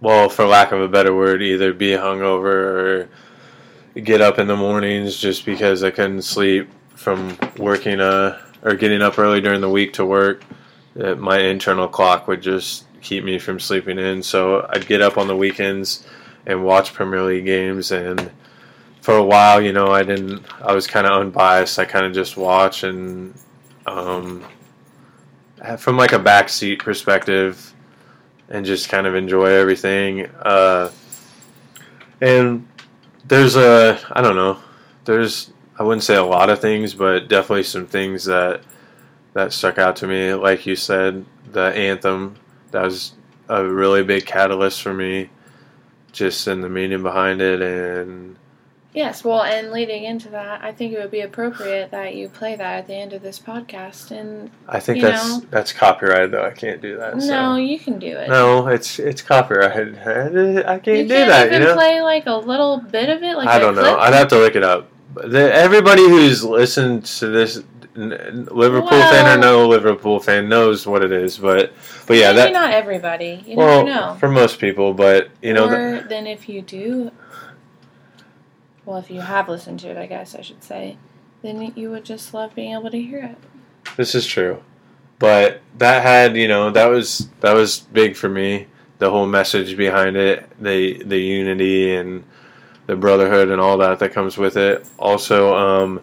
well, 0.00 0.28
for 0.28 0.46
lack 0.46 0.72
of 0.72 0.80
a 0.80 0.88
better 0.88 1.14
word, 1.14 1.42
either 1.42 1.72
be 1.72 1.90
hungover 1.90 2.44
or 2.44 3.08
get 3.94 4.20
up 4.20 4.38
in 4.38 4.46
the 4.46 4.56
mornings 4.56 5.16
just 5.16 5.44
because 5.44 5.82
I 5.82 5.90
couldn't 5.90 6.22
sleep 6.22 6.68
from 6.94 7.36
working 7.56 8.00
uh, 8.00 8.40
or 8.62 8.74
getting 8.74 9.02
up 9.02 9.18
early 9.18 9.40
during 9.40 9.60
the 9.60 9.70
week 9.70 9.92
to 9.94 10.04
work. 10.04 10.44
My 10.94 11.38
internal 11.38 11.88
clock 11.88 12.28
would 12.28 12.42
just 12.42 12.84
keep 13.00 13.24
me 13.24 13.38
from 13.38 13.58
sleeping 13.58 13.98
in. 13.98 14.22
So 14.22 14.66
I'd 14.70 14.86
get 14.86 15.00
up 15.00 15.16
on 15.16 15.26
the 15.26 15.36
weekends 15.36 16.06
and 16.46 16.64
watch 16.64 16.92
Premier 16.92 17.22
League 17.22 17.46
games. 17.46 17.90
And 17.90 18.30
for 19.00 19.16
a 19.16 19.24
while, 19.24 19.60
you 19.60 19.72
know, 19.72 19.88
I 19.88 20.02
didn't, 20.02 20.44
I 20.60 20.72
was 20.72 20.86
kind 20.86 21.06
of 21.06 21.20
unbiased. 21.20 21.78
I 21.78 21.84
kind 21.84 22.04
of 22.04 22.12
just 22.12 22.36
watch 22.36 22.84
and, 22.84 23.34
um, 23.86 24.44
from 25.78 25.96
like 25.96 26.12
a 26.12 26.18
backseat 26.18 26.80
perspective 26.80 27.74
and 28.48 28.66
just 28.66 28.88
kind 28.88 29.06
of 29.06 29.14
enjoy 29.14 29.46
everything. 29.46 30.26
Uh, 30.42 30.90
and 32.20 32.66
there's 33.26 33.56
a, 33.56 33.98
I 34.12 34.22
don't 34.22 34.36
know, 34.36 34.58
there's, 35.04 35.52
I 35.78 35.82
wouldn't 35.82 36.04
say 36.04 36.16
a 36.16 36.24
lot 36.24 36.50
of 36.50 36.60
things, 36.60 36.94
but 36.94 37.28
definitely 37.28 37.62
some 37.62 37.86
things 37.86 38.24
that, 38.24 38.62
that 39.32 39.52
stuck 39.52 39.78
out 39.78 39.96
to 39.96 40.06
me. 40.06 40.34
Like 40.34 40.66
you 40.66 40.76
said, 40.76 41.24
the 41.52 41.74
anthem, 41.74 42.36
that 42.70 42.82
was 42.82 43.12
a 43.48 43.64
really 43.64 44.02
big 44.02 44.26
catalyst 44.26 44.82
for 44.82 44.92
me, 44.92 45.30
just 46.12 46.46
in 46.48 46.60
the 46.60 46.68
meaning 46.68 47.02
behind 47.02 47.40
it. 47.40 47.62
And 47.62 48.36
Yes, 48.92 49.22
well, 49.22 49.42
and 49.42 49.70
leading 49.70 50.02
into 50.02 50.30
that, 50.30 50.64
I 50.64 50.72
think 50.72 50.92
it 50.92 50.98
would 50.98 51.12
be 51.12 51.20
appropriate 51.20 51.92
that 51.92 52.16
you 52.16 52.28
play 52.28 52.56
that 52.56 52.78
at 52.80 52.86
the 52.88 52.94
end 52.94 53.12
of 53.12 53.22
this 53.22 53.38
podcast. 53.38 54.10
And 54.10 54.50
I 54.66 54.80
think 54.80 55.00
that's 55.00 55.28
know? 55.28 55.46
that's 55.50 55.72
copyrighted 55.72 56.32
though. 56.32 56.44
I 56.44 56.50
can't 56.50 56.82
do 56.82 56.96
that. 56.96 57.16
no, 57.16 57.20
so. 57.20 57.56
you 57.56 57.78
can 57.78 58.00
do 58.00 58.08
it. 58.08 58.28
no, 58.28 58.66
it's 58.66 58.98
it's 58.98 59.22
copyrighted. 59.22 59.96
I 59.98 60.80
can't 60.80 60.86
you 60.86 61.02
do 61.04 61.08
can't 61.08 61.08
that. 61.08 61.46
even 61.46 61.62
You 61.62 61.68
know. 61.68 61.74
play 61.74 62.00
like 62.02 62.26
a 62.26 62.34
little 62.34 62.78
bit 62.78 63.08
of 63.08 63.22
it. 63.22 63.36
Like 63.36 63.46
I 63.46 63.60
don't 63.60 63.76
know. 63.76 63.96
I'd 63.96 64.12
have 64.12 64.28
to 64.28 64.38
look 64.38 64.56
it 64.56 64.64
up. 64.64 64.90
The, 65.14 65.52
everybody 65.54 66.08
who's 66.08 66.44
listened 66.44 67.04
to 67.04 67.28
this, 67.28 67.62
Liverpool 67.94 68.90
fan 68.90 69.38
or 69.38 69.40
no 69.40 69.68
Liverpool 69.68 70.18
fan, 70.18 70.48
knows 70.48 70.86
what 70.86 71.04
it 71.04 71.12
is. 71.12 71.38
But 71.38 71.72
but 72.06 72.16
yeah, 72.16 72.32
Maybe 72.32 72.36
that 72.38 72.52
not 72.52 72.72
everybody. 72.72 73.44
You 73.46 73.56
well 73.56 73.86
know. 73.86 74.16
for 74.18 74.28
most 74.28 74.58
people. 74.58 74.94
But 74.94 75.28
you 75.42 75.52
know, 75.54 75.66
or 75.66 76.00
the, 76.00 76.08
then 76.08 76.26
if 76.26 76.48
you 76.48 76.62
do, 76.62 77.10
well, 78.84 78.98
if 78.98 79.10
you 79.10 79.20
have 79.20 79.48
listened 79.48 79.80
to 79.80 79.88
it, 79.88 79.96
I 79.96 80.06
guess 80.06 80.34
I 80.34 80.40
should 80.40 80.62
say, 80.62 80.96
then 81.42 81.72
you 81.76 81.90
would 81.90 82.04
just 82.04 82.34
love 82.34 82.54
being 82.54 82.72
able 82.72 82.90
to 82.90 83.00
hear 83.00 83.22
it. 83.24 83.96
this 83.96 84.14
is 84.14 84.26
true. 84.26 84.62
But 85.18 85.60
that 85.78 86.02
had 86.02 86.36
you 86.36 86.48
know 86.48 86.70
that 86.70 86.86
was 86.86 87.28
that 87.40 87.52
was 87.52 87.80
big 87.80 88.16
for 88.16 88.28
me. 88.28 88.66
The 88.98 89.10
whole 89.10 89.26
message 89.26 89.76
behind 89.76 90.16
it, 90.16 90.50
the 90.60 91.02
the 91.04 91.18
unity 91.18 91.94
and 91.94 92.24
the 92.86 92.96
brotherhood 92.96 93.50
and 93.50 93.60
all 93.60 93.78
that 93.78 93.98
that 93.98 94.12
comes 94.12 94.36
with 94.38 94.56
it. 94.56 94.86
Also, 94.98 95.54
um, 95.54 96.00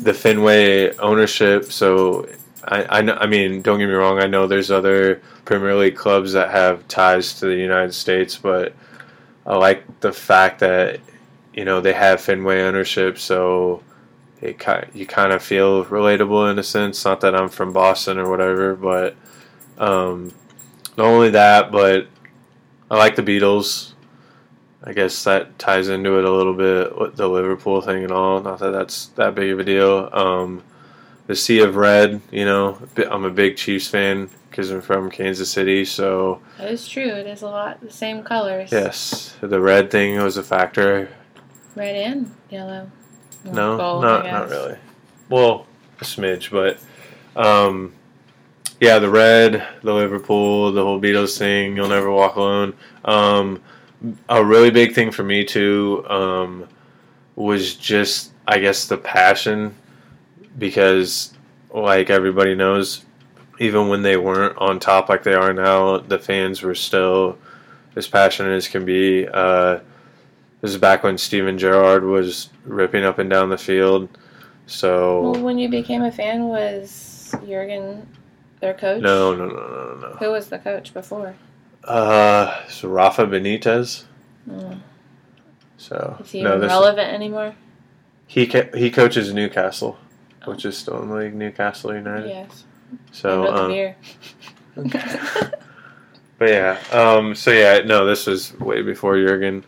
the 0.00 0.14
Fenway 0.14 0.96
ownership. 0.96 1.70
So 1.70 2.26
I, 2.64 2.82
I, 2.84 3.22
I 3.22 3.26
mean, 3.26 3.62
don't 3.62 3.78
get 3.78 3.86
me 3.86 3.92
wrong. 3.92 4.18
I 4.18 4.26
know 4.26 4.46
there's 4.46 4.70
other 4.70 5.20
Premier 5.44 5.74
League 5.74 5.96
clubs 5.96 6.32
that 6.32 6.50
have 6.50 6.88
ties 6.88 7.38
to 7.40 7.46
the 7.46 7.54
United 7.54 7.92
States, 7.92 8.36
but 8.36 8.74
I 9.46 9.56
like 9.56 10.00
the 10.00 10.12
fact 10.12 10.60
that 10.60 11.00
you 11.58 11.64
know 11.64 11.80
they 11.80 11.92
have 11.92 12.20
Fenway 12.20 12.62
ownership. 12.62 13.18
So 13.18 13.82
it 14.40 14.60
ki- 14.60 14.88
you 14.94 15.06
kind 15.06 15.32
of 15.32 15.42
feel 15.42 15.84
relatable 15.86 16.48
in 16.52 16.58
a 16.58 16.62
sense. 16.62 17.04
Not 17.04 17.20
that 17.22 17.34
I'm 17.34 17.48
from 17.48 17.72
Boston 17.72 18.16
or 18.16 18.30
whatever, 18.30 18.76
but 18.76 19.16
um, 19.76 20.32
not 20.96 21.06
only 21.06 21.30
that, 21.30 21.72
but 21.72 22.06
I 22.88 22.96
like 22.96 23.16
the 23.16 23.22
Beatles. 23.22 23.92
I 24.84 24.92
guess 24.92 25.24
that 25.24 25.58
ties 25.58 25.88
into 25.88 26.16
it 26.18 26.24
a 26.24 26.30
little 26.30 26.54
bit 26.54 26.96
with 26.96 27.16
the 27.16 27.26
Liverpool 27.26 27.80
thing 27.80 28.04
and 28.04 28.12
all. 28.12 28.40
Not 28.40 28.60
that 28.60 28.70
that's 28.70 29.06
that 29.16 29.34
big 29.34 29.50
of 29.50 29.58
a 29.58 29.64
deal. 29.64 30.08
Um, 30.12 30.62
the 31.26 31.34
Sea 31.34 31.60
of 31.62 31.74
Red, 31.74 32.20
you 32.30 32.44
know, 32.44 32.78
I'm 33.10 33.24
a 33.24 33.30
big 33.30 33.56
Chiefs 33.56 33.88
fan 33.88 34.30
because 34.48 34.70
I'm 34.70 34.80
from 34.80 35.10
Kansas 35.10 35.50
City. 35.50 35.84
So 35.84 36.40
That 36.58 36.70
is 36.70 36.88
true. 36.88 37.02
It 37.10 37.26
is 37.26 37.42
a 37.42 37.48
lot 37.48 37.80
the 37.80 37.90
same 37.90 38.22
colors. 38.22 38.70
yes, 38.70 39.34
the 39.40 39.60
red 39.60 39.90
thing 39.90 40.22
was 40.22 40.36
a 40.36 40.44
factor. 40.44 41.10
Red 41.78 41.96
and 41.96 42.34
yellow. 42.50 42.90
Well, 43.44 43.54
No, 43.54 43.76
gold, 43.76 44.02
not 44.02 44.24
not 44.26 44.50
really. 44.50 44.76
Well, 45.28 45.66
a 46.00 46.04
smidge, 46.04 46.50
but 46.50 46.78
um, 47.40 47.92
yeah, 48.80 48.98
the 48.98 49.10
red, 49.10 49.66
the 49.82 49.92
Liverpool, 49.92 50.72
the 50.72 50.82
whole 50.82 51.00
Beatles 51.00 51.38
thing. 51.38 51.76
You'll 51.76 51.88
never 51.88 52.10
walk 52.10 52.36
alone. 52.36 52.74
Um, 53.04 53.62
a 54.28 54.44
really 54.44 54.70
big 54.70 54.94
thing 54.94 55.10
for 55.10 55.24
me 55.24 55.44
too 55.44 56.04
um, 56.08 56.68
was 57.34 57.74
just, 57.74 58.32
I 58.46 58.58
guess, 58.58 58.86
the 58.86 58.96
passion 58.96 59.74
because, 60.58 61.34
like 61.72 62.10
everybody 62.10 62.54
knows, 62.54 63.04
even 63.58 63.88
when 63.88 64.02
they 64.02 64.16
weren't 64.16 64.56
on 64.58 64.78
top 64.78 65.08
like 65.08 65.24
they 65.24 65.34
are 65.34 65.52
now, 65.52 65.98
the 65.98 66.18
fans 66.18 66.62
were 66.62 66.74
still 66.74 67.38
as 67.96 68.06
passionate 68.06 68.52
as 68.52 68.68
can 68.68 68.84
be. 68.84 69.26
Uh, 69.26 69.80
this 70.60 70.70
is 70.72 70.78
back 70.78 71.02
when 71.02 71.18
Steven 71.18 71.58
Gerrard 71.58 72.04
was 72.04 72.50
ripping 72.64 73.04
up 73.04 73.18
and 73.18 73.28
down 73.30 73.48
the 73.50 73.58
field. 73.58 74.08
So 74.66 75.30
Well, 75.30 75.42
when 75.42 75.58
you 75.58 75.68
became 75.68 76.02
a 76.02 76.12
fan, 76.12 76.44
was 76.44 77.34
Jurgen 77.46 78.06
their 78.60 78.74
coach? 78.74 79.02
no, 79.02 79.34
no, 79.34 79.46
no, 79.46 79.54
no, 79.54 79.94
no. 80.00 80.16
Who 80.18 80.30
was 80.32 80.48
the 80.48 80.58
coach 80.58 80.92
before? 80.92 81.34
Uh, 81.84 82.66
so 82.68 82.88
Rafa 82.88 83.26
Benitez. 83.26 84.04
Mm. 84.48 84.80
So 85.78 86.16
Is 86.20 86.30
he 86.32 86.42
no, 86.42 86.58
relevant 86.58 87.12
anymore? 87.12 87.54
he 88.26 88.46
ca- 88.46 88.70
he 88.74 88.90
coaches 88.90 89.32
Newcastle, 89.32 89.96
which 90.44 90.64
is 90.64 90.76
still 90.76 91.02
in 91.02 91.08
the 91.08 91.14
league. 91.14 91.34
Newcastle 91.34 91.94
United. 91.94 92.28
Yes. 92.28 92.64
So 93.12 93.46
um, 93.46 93.70
beer. 93.70 93.96
but 94.76 96.48
yeah, 96.48 96.78
um, 96.92 97.34
so 97.34 97.50
yeah, 97.52 97.80
no, 97.84 98.04
this 98.06 98.26
was 98.26 98.58
way 98.58 98.82
before 98.82 99.16
Jurgen. 99.16 99.64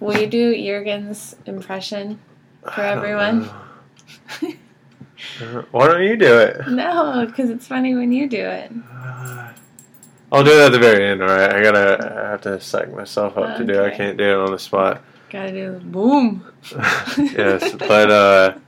Will 0.00 0.18
you 0.18 0.26
do 0.26 0.54
Jurgen's 0.54 1.36
impression? 1.46 2.20
For 2.74 2.82
everyone? 2.82 3.48
Uh, 5.40 5.62
Why 5.70 5.88
don't 5.88 6.02
you 6.02 6.16
do 6.16 6.38
it? 6.38 6.68
No, 6.68 7.24
because 7.26 7.50
it's 7.50 7.66
funny 7.66 7.94
when 7.94 8.12
you 8.12 8.28
do 8.28 8.40
it. 8.44 8.70
Uh, 8.92 9.52
I'll 10.30 10.44
do 10.44 10.50
it 10.50 10.66
at 10.66 10.72
the 10.72 10.78
very 10.78 11.04
end. 11.06 11.22
All 11.22 11.28
right, 11.28 11.50
I 11.52 11.62
gotta 11.62 12.22
I 12.26 12.30
have 12.30 12.40
to 12.42 12.60
psych 12.60 12.92
myself 12.94 13.36
up 13.38 13.56
to 13.56 13.64
do. 13.64 13.72
it. 13.82 13.92
I 13.92 13.96
can't 13.96 14.16
do 14.18 14.24
it 14.24 14.36
on 14.36 14.52
the 14.52 14.58
spot. 14.58 15.02
Gotta 15.30 15.52
do 15.52 15.72
the 15.72 15.80
boom. 15.80 16.44
yes, 17.16 17.74
but 17.74 18.10
uh, 18.10 18.58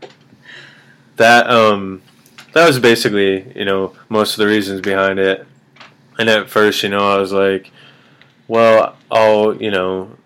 that 1.17 1.49
um, 1.51 2.03
that 2.55 2.67
was 2.67 2.79
basically 2.79 3.53
you 3.57 3.65
know 3.65 3.95
most 4.09 4.33
of 4.33 4.39
the 4.39 4.47
reasons 4.47 4.81
behind 4.81 5.19
it. 5.19 5.47
And 6.19 6.29
at 6.29 6.51
first, 6.51 6.83
you 6.83 6.89
know, 6.89 7.11
I 7.11 7.19
was 7.19 7.33
like, 7.33 7.71
well, 8.49 8.97
I'll 9.11 9.55
you 9.57 9.71
know 9.71 10.17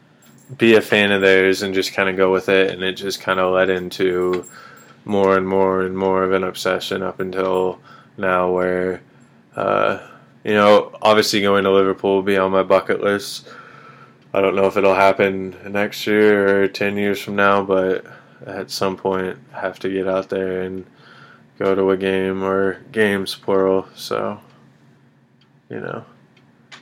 be 0.57 0.75
a 0.75 0.81
fan 0.81 1.13
of 1.13 1.21
theirs 1.21 1.63
and 1.63 1.75
just 1.75 1.93
kind 1.93 2.09
of 2.09 2.17
go 2.17 2.33
with 2.33 2.49
it, 2.49 2.71
and 2.71 2.83
it 2.83 2.93
just 2.93 3.21
kind 3.21 3.41
of 3.41 3.53
led 3.53 3.71
into 3.71 4.45
more 5.05 5.37
and 5.37 5.47
more 5.47 5.83
and 5.83 5.97
more 5.97 6.23
of 6.23 6.33
an 6.33 6.45
obsession 6.45 7.03
up 7.03 7.21
until 7.21 7.81
now, 8.17 8.51
where 8.51 9.01
uh, 9.57 10.07
you 10.45 10.55
know 10.55 10.97
obviously 11.03 11.41
going 11.41 11.65
to 11.65 11.71
Liverpool 11.71 12.17
will 12.17 12.23
be 12.23 12.37
on 12.37 12.53
my 12.53 12.63
bucket 12.63 13.01
list. 13.01 13.49
I 14.33 14.41
don't 14.41 14.57
know 14.57 14.67
if 14.67 14.77
it'll 14.77 14.95
happen 14.95 15.57
next 15.71 16.07
year 16.07 16.65
or 16.65 16.69
ten 16.69 16.97
years 16.97 17.21
from 17.21 17.37
now, 17.37 17.63
but 17.63 18.05
at 18.47 18.71
some 18.71 18.97
point 18.97 19.39
I 19.55 19.61
have 19.61 19.79
to 19.81 19.89
get 19.89 20.09
out 20.09 20.29
there 20.29 20.63
and 20.63 20.85
go 21.59 21.75
to 21.75 21.91
a 21.91 21.97
game 21.97 22.43
or 22.43 22.81
games 22.93 23.35
plural. 23.35 23.89
So 23.95 24.41
you 25.69 25.81
know, 25.81 26.05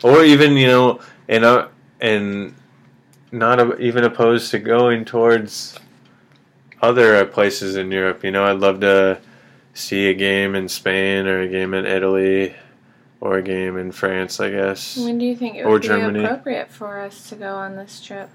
or 0.02 0.24
even 0.24 0.56
you 0.56 0.66
know, 0.66 1.00
and 1.28 1.44
uh, 1.44 1.68
and 2.00 2.54
not 3.32 3.80
even 3.80 4.04
opposed 4.04 4.50
to 4.52 4.58
going 4.58 5.04
towards 5.04 5.78
other 6.80 7.24
places 7.26 7.76
in 7.76 7.90
Europe. 7.90 8.22
You 8.22 8.30
know, 8.30 8.44
I'd 8.44 8.58
love 8.60 8.80
to 8.80 9.18
see 9.74 10.08
a 10.08 10.14
game 10.14 10.54
in 10.54 10.68
Spain 10.68 11.26
or 11.26 11.40
a 11.40 11.48
game 11.48 11.74
in 11.74 11.86
Italy 11.86 12.54
or 13.20 13.38
a 13.38 13.42
game 13.42 13.78
in 13.78 13.90
France, 13.92 14.38
I 14.40 14.50
guess. 14.50 14.98
When 14.98 15.18
do 15.18 15.24
you 15.24 15.34
think 15.36 15.56
it 15.56 15.66
would 15.66 15.82
be 15.82 15.88
Germany. 15.88 16.24
appropriate 16.24 16.70
for 16.70 17.00
us 17.00 17.28
to 17.30 17.36
go 17.36 17.54
on 17.54 17.76
this 17.76 18.00
trip? 18.00 18.28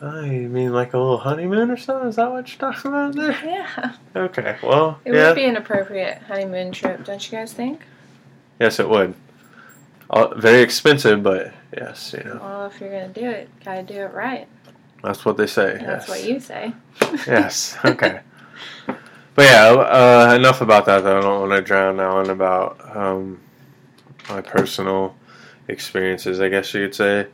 I 0.00 0.22
mean 0.26 0.72
like 0.72 0.94
a 0.94 0.98
little 0.98 1.18
honeymoon 1.18 1.70
or 1.70 1.76
something? 1.76 2.08
Is 2.08 2.16
that 2.16 2.30
what 2.30 2.48
you're 2.48 2.72
talking 2.72 2.90
about 2.90 3.14
there? 3.14 3.38
Yeah. 3.44 3.92
Okay, 4.16 4.56
well, 4.62 5.00
It 5.04 5.14
yeah. 5.14 5.28
would 5.28 5.36
be 5.36 5.44
an 5.44 5.56
appropriate 5.56 6.18
honeymoon 6.22 6.72
trip, 6.72 7.04
don't 7.04 7.24
you 7.30 7.38
guys 7.38 7.52
think? 7.52 7.82
yes, 8.60 8.78
it 8.78 8.88
would. 8.88 9.14
Uh, 10.10 10.34
very 10.36 10.60
expensive, 10.62 11.22
but 11.22 11.52
yes, 11.76 12.14
you 12.16 12.24
know, 12.24 12.38
Well, 12.42 12.66
if 12.66 12.80
you're 12.80 12.90
gonna 12.90 13.08
do 13.08 13.28
it, 13.28 13.48
gotta 13.64 13.82
do 13.82 13.94
it 13.94 14.12
right. 14.12 14.46
that's 15.02 15.24
what 15.24 15.36
they 15.36 15.46
say. 15.46 15.78
That's 15.84 16.06
yes. 16.06 16.08
what 16.08 16.24
you 16.24 16.40
say. 16.40 16.74
yes. 17.26 17.76
Okay. 17.84 18.20
But 19.34 19.44
yeah, 19.46 19.68
uh, 19.70 20.34
enough 20.34 20.60
about 20.60 20.84
that. 20.86 21.04
Though 21.04 21.18
I 21.18 21.20
don't 21.22 21.48
want 21.48 21.52
to 21.52 21.62
drown 21.62 21.98
on 22.00 22.28
about 22.28 22.96
um, 22.96 23.40
my 24.28 24.42
personal 24.42 25.16
experiences. 25.68 26.40
I 26.40 26.48
guess 26.48 26.72
you 26.74 26.84
could 26.86 26.94
say. 26.94 27.28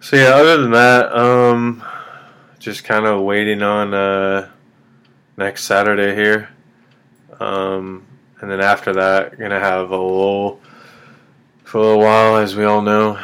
So 0.00 0.16
yeah, 0.16 0.30
other 0.30 0.60
than 0.60 0.72
that, 0.72 1.12
um, 1.16 1.82
just 2.58 2.84
kind 2.84 3.06
of 3.06 3.22
waiting 3.22 3.62
on 3.62 3.94
uh, 3.94 4.50
next 5.36 5.64
Saturday 5.64 6.14
here, 6.14 6.48
um, 7.38 8.04
and 8.40 8.50
then 8.50 8.60
after 8.60 8.92
that, 8.94 9.38
gonna 9.38 9.60
have 9.60 9.90
a 9.90 9.96
lull 9.96 10.60
for 11.66 11.78
a 11.78 11.80
little 11.82 11.98
while, 12.00 12.36
as 12.36 12.56
we 12.56 12.64
all 12.64 12.80
know. 12.80 13.18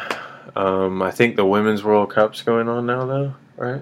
Um, 0.55 1.01
I 1.01 1.09
think 1.11 1.35
the 1.35 1.45
Women's 1.45 1.83
World 1.83 2.11
Cup's 2.11 2.41
going 2.43 2.69
on 2.69 2.85
now, 2.85 3.05
though, 3.05 3.33
right? 3.57 3.81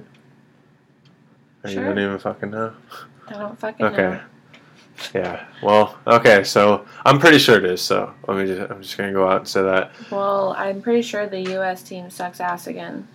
Or 1.63 1.69
You 1.69 1.75
don't 1.75 1.99
even 1.99 2.17
fucking 2.19 2.49
know. 2.51 2.73
I 3.27 3.33
don't 3.33 3.59
fucking 3.59 3.85
Okay. 3.87 4.01
know. 4.03 4.19
Yeah. 5.15 5.45
Well. 5.63 5.97
Okay. 6.05 6.43
So 6.43 6.85
I'm 7.05 7.17
pretty 7.19 7.39
sure 7.39 7.57
it 7.57 7.65
is. 7.65 7.81
So 7.81 8.13
let 8.27 8.37
me 8.37 8.45
just. 8.45 8.71
I'm 8.71 8.81
just 8.81 8.97
gonna 8.97 9.11
go 9.11 9.27
out 9.27 9.37
and 9.37 9.47
say 9.47 9.61
that. 9.63 9.91
Well, 10.11 10.53
I'm 10.57 10.81
pretty 10.81 11.01
sure 11.01 11.25
the 11.27 11.41
U.S. 11.53 11.81
team 11.81 12.09
sucks 12.09 12.39
ass 12.39 12.67
again. 12.67 13.07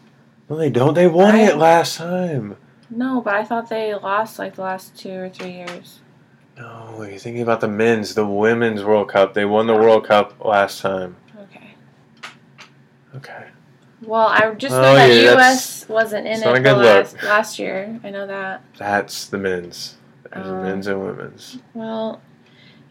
No, 0.51 0.57
they 0.57 0.69
don't. 0.71 0.95
They 0.95 1.07
won 1.07 1.35
I- 1.37 1.43
it 1.43 1.57
last 1.57 1.97
time. 1.99 2.57
No, 2.91 3.21
but 3.21 3.35
I 3.35 3.45
thought 3.45 3.69
they 3.69 3.95
lost 3.95 4.39
like 4.39 4.55
the 4.57 4.63
last 4.63 4.97
two 4.97 5.13
or 5.13 5.29
three 5.29 5.53
years. 5.53 6.01
No, 6.57 7.03
you're 7.09 7.19
thinking 7.19 7.43
about 7.43 7.61
the 7.61 7.69
men's, 7.69 8.15
the 8.15 8.27
women's 8.27 8.83
World 8.85 9.09
Cup. 9.09 9.35
They 9.35 9.45
won 9.45 9.67
the 9.67 9.75
World 9.75 10.07
Cup 10.07 10.45
last 10.45 10.81
time. 10.81 11.17
Okay. 13.17 13.33
Okay. 13.33 13.47
Well, 14.03 14.29
I 14.29 14.53
just 14.55 14.75
Oh, 14.75 14.83
know 14.83 14.95
that 14.95 15.09
yeah, 15.11 15.33
U.S. 15.33 15.89
wasn't 15.89 16.27
in 16.27 16.43
it 16.43 16.63
the 16.63 16.75
last, 16.75 17.15
look. 17.15 17.23
last 17.23 17.59
year. 17.59 17.99
I 18.05 18.11
know 18.11 18.27
that. 18.27 18.63
That's 18.79 19.27
the 19.27 19.39
men's. 19.39 19.97
There's 20.33 20.47
Um, 20.47 20.63
men's 20.63 20.87
and 20.87 21.01
women's. 21.01 21.59
Well, 21.73 22.21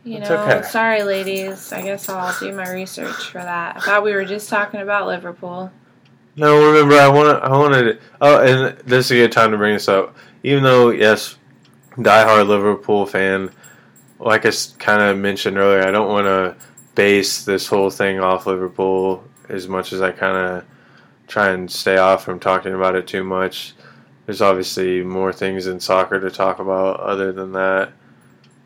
you 0.04 0.18
It's 0.18 0.30
know, 0.30 0.38
okay. 0.38 0.62
sorry, 0.64 1.04
ladies. 1.04 1.72
I 1.72 1.82
guess 1.84 2.10
I'll 2.10 2.36
do 2.40 2.52
my 2.54 2.70
research 2.72 3.28
for 3.30 3.40
that. 3.42 3.78
I 3.78 3.80
thought 3.82 4.04
we 4.04 4.14
were 4.14 4.26
just 4.26 4.50
talking 4.50 4.82
about 4.82 5.08
Liverpool. 5.08 5.72
No, 6.36 6.72
remember 6.72 6.96
I 6.96 7.08
want 7.08 7.44
I 7.44 7.50
wanted. 7.50 8.00
Oh, 8.20 8.42
and 8.42 8.78
this 8.80 9.06
is 9.06 9.12
a 9.12 9.16
good 9.16 9.32
time 9.32 9.52
to 9.52 9.58
bring 9.58 9.74
this 9.76 9.88
up. 9.88 10.16
Even 10.44 10.64
though 10.64 10.90
yes, 10.90 11.38
diehard 11.98 12.48
Liverpool 12.48 13.06
fan, 13.06 13.52
like 14.20 14.46
I 14.46 14.52
kind 14.80 15.02
of 15.02 15.18
mentioned 15.18 15.58
earlier, 15.58 15.88
I 15.88 15.92
don't 15.92 16.10
want 16.10 16.26
to 16.26 16.56
base 16.96 17.46
this 17.46 17.68
whole 17.68 17.90
thing 17.90 18.20
off 18.20 18.48
Liverpool 18.48 19.24
as 19.50 19.68
much 19.68 19.94
as 19.94 20.02
I 20.02 20.12
kind 20.12 20.38
of 20.38 20.66
try 21.28 21.50
and 21.50 21.70
stay 21.72 21.98
off 21.98 22.24
from 22.24 22.40
talking 22.40 22.74
about 22.74 22.96
it 22.96 23.08
too 23.08 23.24
much. 23.24 23.74
There's 24.26 24.42
obviously 24.42 25.04
more 25.04 25.32
things 25.34 25.68
in 25.68 25.80
soccer 25.80 26.20
to 26.20 26.32
talk 26.32 26.60
about 26.60 27.00
other 27.00 27.32
than 27.32 27.52
that, 27.54 27.92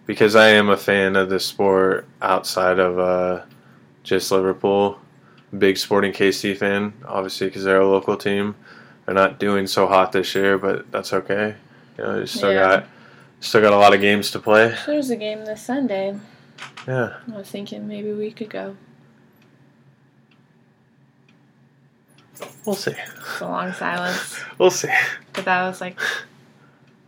because 0.06 0.36
I 0.36 0.50
am 0.50 0.70
a 0.70 0.78
fan 0.78 1.15
of 1.15 1.30
the 1.30 1.39
sport 1.39 2.08
outside 2.22 2.80
of 2.80 2.98
uh, 3.00 3.42
just 4.04 4.32
Liverpool 4.32 5.00
big 5.58 5.78
Sporting 5.78 6.13
KC 6.13 6.56
fan, 6.56 6.94
obviously, 7.06 7.48
because 7.48 7.63
they're 7.63 7.82
a 7.82 7.88
local 7.89 8.15
team. 8.15 8.56
They're 9.06 9.15
not 9.15 9.39
doing 9.39 9.65
so 9.68 9.88
hot 9.88 10.12
this 10.12 10.36
year, 10.36 10.58
but 10.58 10.92
that's 10.92 11.12
okay. 11.12 11.56
You 11.98 12.04
know, 12.04 12.26
still 12.26 12.52
Yeah. 12.54 12.60
got 12.82 12.86
still 13.42 13.62
got 13.62 13.74
a 13.74 13.78
lot 13.78 13.94
of 13.94 14.00
games 14.02 14.32
to 14.32 14.39
play. 14.39 14.76
There's 14.86 15.10
a 15.10 15.15
game 15.15 15.46
this 15.46 15.62
Sunday. 15.63 16.18
Yeah, 16.88 17.15
I 17.34 17.38
was 17.38 17.50
thinking 17.50 17.88
maybe 17.88 18.12
we 18.13 18.32
could 18.32 18.50
go. 18.50 18.76
We'll 22.65 22.75
see. 22.75 22.91
It's 22.91 23.41
a 23.41 23.45
long 23.45 23.73
silence, 23.73 24.39
We'll 24.58 24.71
see. 24.71 24.89
but 25.34 25.45
that 25.45 25.67
was 25.67 25.82
like, 25.82 25.99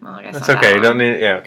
well, 0.02 0.14
I 0.16 0.24
guess 0.24 0.34
That's 0.36 0.48
not 0.48 0.58
okay. 0.58 0.70
that 0.72 0.76
You 0.78 0.82
don't 0.82 0.98
need. 0.98 1.20
Yeah, 1.20 1.42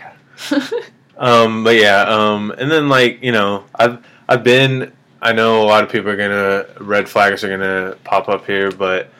okay. 0.61 0.81
Um, 1.17 1.63
but 1.63 1.77
yeah, 1.77 2.03
um, 2.09 2.51
and 2.59 2.69
then 2.69 2.89
like 2.89 3.23
you 3.23 3.31
know, 3.31 3.65
I've 3.75 4.05
I've 4.29 4.43
been. 4.43 4.93
I 5.23 5.33
know 5.33 5.63
a 5.63 5.65
lot 5.65 5.85
of 5.85 5.91
people 5.91 6.11
are 6.11 6.17
gonna 6.17 6.67
red 6.85 7.09
flags 7.09 7.45
are 7.45 7.49
gonna 7.49 7.97
pop 8.03 8.29
up 8.29 8.45
here, 8.47 8.73
but 8.73 9.11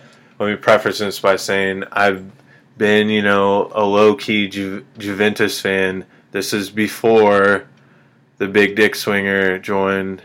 let 0.41 0.51
me 0.51 0.57
preface 0.57 0.99
this 0.99 1.21
by 1.21 1.37
saying 1.37 1.85
I've 1.93 2.29
been 2.79 3.09
you 3.09 3.23
know 3.23 3.71
a 3.77 3.85
low 3.85 4.17
key 4.17 4.49
Ju- 4.49 4.85
Juventus 4.99 5.61
fan. 5.61 6.05
This 6.33 6.53
is 6.53 6.69
before 6.69 7.69
the 8.39 8.49
big 8.49 8.75
dick 8.75 8.97
swinger 8.97 9.61
joined. 9.61 10.21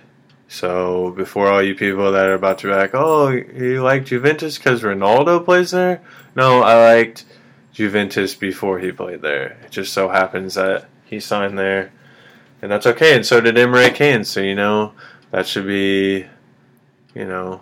So 0.51 1.11
before 1.11 1.47
all 1.47 1.61
you 1.61 1.75
people 1.75 2.11
that 2.11 2.25
are 2.25 2.33
about 2.33 2.57
to 2.59 2.67
be 2.67 2.73
like, 2.73 2.95
oh, 2.95 3.29
you 3.29 3.83
like 3.83 4.05
Juventus 4.05 4.57
because 4.57 4.81
Ronaldo 4.81 5.45
plays 5.45 5.69
there? 5.69 6.01
No, 6.35 6.63
I 6.63 6.95
liked 6.95 7.23
Juventus 7.71 8.33
before 8.33 8.79
he 8.79 8.91
played 8.91 9.21
there. 9.21 9.59
It 9.63 9.69
just 9.69 9.93
so 9.93 10.09
happens 10.09 10.55
that 10.55 10.89
he 11.05 11.19
signed 11.19 11.57
there, 11.57 11.91
and 12.63 12.71
that's 12.71 12.87
okay. 12.87 13.15
And 13.15 13.23
so 13.23 13.39
did 13.39 13.57
Emre 13.57 13.93
Can. 13.93 14.23
So 14.23 14.41
you 14.41 14.55
know 14.55 14.93
that 15.29 15.45
should 15.45 15.67
be, 15.67 16.25
you 17.13 17.25
know, 17.25 17.61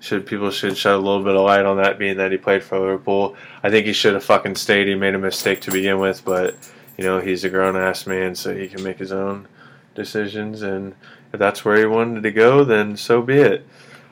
should 0.00 0.26
people 0.26 0.50
should 0.50 0.76
shed 0.76 0.94
a 0.94 0.98
little 0.98 1.22
bit 1.22 1.36
of 1.36 1.44
light 1.44 1.64
on 1.64 1.76
that, 1.76 1.96
being 1.96 2.16
that 2.16 2.32
he 2.32 2.38
played 2.38 2.64
for 2.64 2.80
Liverpool. 2.80 3.36
I 3.62 3.70
think 3.70 3.86
he 3.86 3.92
should 3.92 4.14
have 4.14 4.24
fucking 4.24 4.56
stayed. 4.56 4.88
He 4.88 4.96
made 4.96 5.14
a 5.14 5.18
mistake 5.18 5.60
to 5.60 5.70
begin 5.70 6.00
with, 6.00 6.24
but 6.24 6.56
you 6.98 7.04
know 7.04 7.20
he's 7.20 7.44
a 7.44 7.50
grown 7.50 7.76
ass 7.76 8.04
man, 8.04 8.34
so 8.34 8.52
he 8.52 8.66
can 8.66 8.82
make 8.82 8.98
his 8.98 9.12
own 9.12 9.46
decisions. 9.94 10.62
And 10.62 10.96
if 11.36 11.38
that's 11.38 11.66
where 11.66 11.76
he 11.76 11.84
wanted 11.84 12.22
to 12.22 12.32
go, 12.32 12.64
then 12.64 12.96
so 12.96 13.20
be 13.20 13.34
it. 13.34 13.66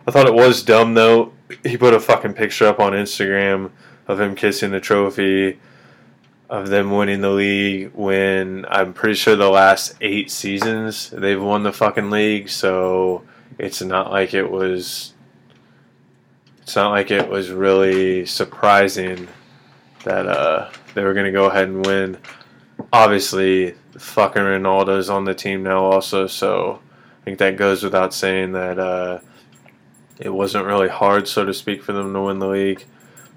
I 0.07 0.11
thought 0.11 0.27
it 0.27 0.35
was 0.35 0.63
dumb 0.63 0.93
though. 0.93 1.33
He 1.63 1.79
put 1.79 1.95
a 1.95 2.01
fucking 2.01 2.35
picture 2.35 2.67
up 2.67 2.81
on 2.81 2.93
Instagram 2.93 3.71
of 4.07 4.21
him 4.21 4.35
kissing 4.35 4.71
the 4.71 4.81
trophy 4.81 5.59
of 6.51 6.69
them 6.69 6.91
winning 6.91 7.23
the 7.23 7.31
league 7.31 7.93
when 7.95 8.67
I'm 8.69 8.93
pretty 8.93 9.15
sure 9.15 9.37
the 9.37 9.49
last 9.49 9.95
eight 10.03 10.31
seasons 10.31 11.09
they've 11.09 11.43
won 11.43 11.63
the 11.63 11.73
fucking 11.73 12.11
league, 12.11 12.51
so 12.51 13.25
it's 13.59 13.81
not 13.81 14.13
like 14.13 14.35
it 14.35 14.51
was 14.51 15.15
it's 16.61 16.77
not 16.77 16.91
like 16.91 17.11
it 17.11 17.29
was 17.29 17.51
really 17.51 18.27
surprising 18.27 19.29
that 20.05 20.27
uh, 20.27 20.71
they 20.93 21.03
were 21.03 21.15
gonna 21.15 21.33
go 21.33 21.47
ahead 21.47 21.69
and 21.69 21.87
win. 21.87 22.19
Obviously 22.93 23.75
fucking 23.97 24.43
Ronaldo's 24.43 25.09
on 25.09 25.25
the 25.25 25.35
team 25.35 25.63
now 25.63 25.85
also, 25.85 26.27
so 26.27 26.81
I 27.25 27.31
think 27.31 27.39
that 27.39 27.57
goes 27.57 27.83
without 27.83 28.13
saying 28.13 28.53
that 28.53 28.79
uh, 28.79 29.21
it 30.21 30.29
wasn't 30.29 30.67
really 30.67 30.89
hard, 30.89 31.27
so 31.27 31.45
to 31.45 31.55
speak, 31.55 31.83
for 31.83 31.93
them 31.93 32.13
to 32.13 32.21
win 32.21 32.39
the 32.39 32.49
league 32.49 32.85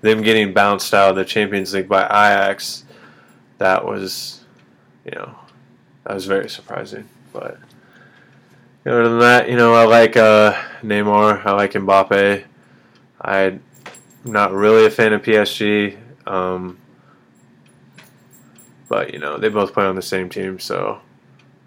them 0.01 0.21
getting 0.21 0.53
bounced 0.53 0.93
out 0.93 1.11
of 1.11 1.15
the 1.15 1.25
Champions 1.25 1.73
League 1.73 1.89
by 1.89 2.03
Ajax, 2.05 2.83
that 3.57 3.85
was, 3.85 4.43
you 5.05 5.11
know, 5.11 5.35
that 6.03 6.13
was 6.13 6.25
very 6.25 6.49
surprising. 6.49 7.07
But 7.33 7.57
other 8.85 9.09
than 9.09 9.19
that, 9.19 9.49
you 9.49 9.55
know, 9.55 9.73
I 9.73 9.85
like 9.85 10.15
uh, 10.15 10.53
Neymar, 10.81 11.45
I 11.45 11.51
like 11.53 11.73
Mbappe. 11.73 12.43
I'm 13.19 13.63
not 14.23 14.53
really 14.53 14.85
a 14.85 14.91
fan 14.91 15.13
of 15.13 15.23
PSG, 15.23 15.97
um, 16.27 16.77
but 18.88 19.13
you 19.13 19.19
know, 19.19 19.38
they 19.38 19.49
both 19.49 19.73
play 19.73 19.85
on 19.85 19.95
the 19.95 20.01
same 20.01 20.29
team, 20.29 20.59
so 20.59 21.01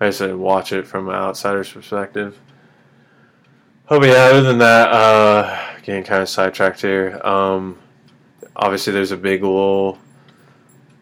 I 0.00 0.10
said 0.10 0.34
watch 0.34 0.72
it 0.72 0.86
from 0.86 1.08
an 1.08 1.14
outsider's 1.14 1.70
perspective. 1.70 2.38
Oh, 3.88 4.02
yeah, 4.04 4.30
other 4.30 4.42
than 4.42 4.58
that, 4.58 4.88
uh, 4.90 5.58
getting 5.82 6.04
kind 6.04 6.22
of 6.22 6.28
sidetracked 6.28 6.80
here. 6.80 7.20
Um, 7.24 7.78
obviously, 8.54 8.92
there's 8.92 9.10
a 9.10 9.16
big 9.16 9.42
lull 9.42 9.98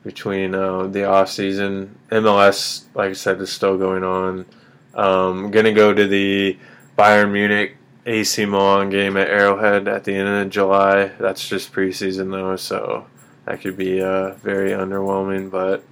between 0.02 0.54
uh, 0.54 0.86
the 0.86 1.04
off 1.04 1.30
season. 1.30 1.98
MLS, 2.10 2.84
like 2.94 3.10
I 3.10 3.12
said, 3.12 3.40
is 3.40 3.52
still 3.52 3.76
going 3.76 4.04
on. 4.04 4.46
Um, 4.94 5.50
gonna 5.50 5.72
go 5.72 5.92
to 5.92 6.06
the 6.06 6.58
Bayern 6.96 7.30
Munich 7.30 7.76
AC 8.06 8.46
Milan 8.46 8.88
game 8.88 9.16
at 9.18 9.28
Arrowhead 9.28 9.86
at 9.86 10.04
the 10.04 10.14
end 10.14 10.28
of 10.28 10.50
July. 10.50 11.08
That's 11.20 11.46
just 11.46 11.72
preseason 11.72 12.30
though, 12.30 12.56
so 12.56 13.06
that 13.44 13.60
could 13.60 13.76
be 13.76 14.00
uh, 14.00 14.32
very 14.36 14.70
underwhelming. 14.70 15.50
But 15.50 15.84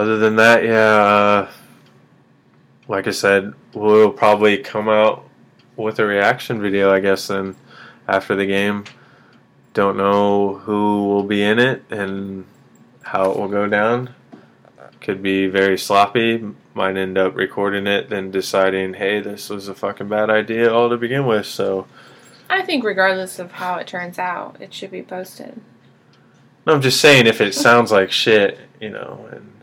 other 0.00 0.18
than 0.18 0.36
that, 0.36 0.64
yeah, 0.64 0.72
uh, 0.76 1.50
like 2.88 3.06
I 3.06 3.10
said, 3.10 3.54
we'll 3.74 4.10
probably 4.10 4.58
come 4.58 4.88
out 4.88 5.28
with 5.76 5.98
a 5.98 6.06
reaction 6.06 6.60
video, 6.60 6.92
I 6.92 7.00
guess, 7.00 7.28
then 7.28 7.56
after 8.08 8.34
the 8.34 8.46
game. 8.46 8.84
Don't 9.72 9.96
know 9.96 10.54
who 10.56 11.06
will 11.06 11.22
be 11.22 11.42
in 11.42 11.58
it 11.58 11.84
and 11.90 12.44
how 13.02 13.30
it 13.30 13.38
will 13.38 13.48
go 13.48 13.68
down. 13.68 14.14
Could 15.00 15.22
be 15.22 15.46
very 15.46 15.78
sloppy. 15.78 16.44
Might 16.74 16.96
end 16.96 17.16
up 17.16 17.36
recording 17.36 17.86
it, 17.86 18.08
then 18.08 18.30
deciding, 18.30 18.94
hey, 18.94 19.20
this 19.20 19.48
was 19.48 19.68
a 19.68 19.74
fucking 19.74 20.08
bad 20.08 20.30
idea 20.30 20.72
all 20.72 20.88
to 20.88 20.96
begin 20.96 21.26
with. 21.26 21.46
So 21.46 21.86
I 22.48 22.62
think, 22.62 22.84
regardless 22.84 23.38
of 23.38 23.52
how 23.52 23.76
it 23.76 23.86
turns 23.86 24.18
out, 24.18 24.56
it 24.60 24.74
should 24.74 24.90
be 24.90 25.02
posted. 25.02 25.60
No, 26.66 26.74
I'm 26.74 26.82
just 26.82 27.00
saying 27.00 27.26
if 27.26 27.40
it 27.40 27.54
sounds 27.54 27.92
like 27.92 28.10
shit, 28.10 28.58
you 28.80 28.90
know, 28.90 29.28
and 29.30 29.59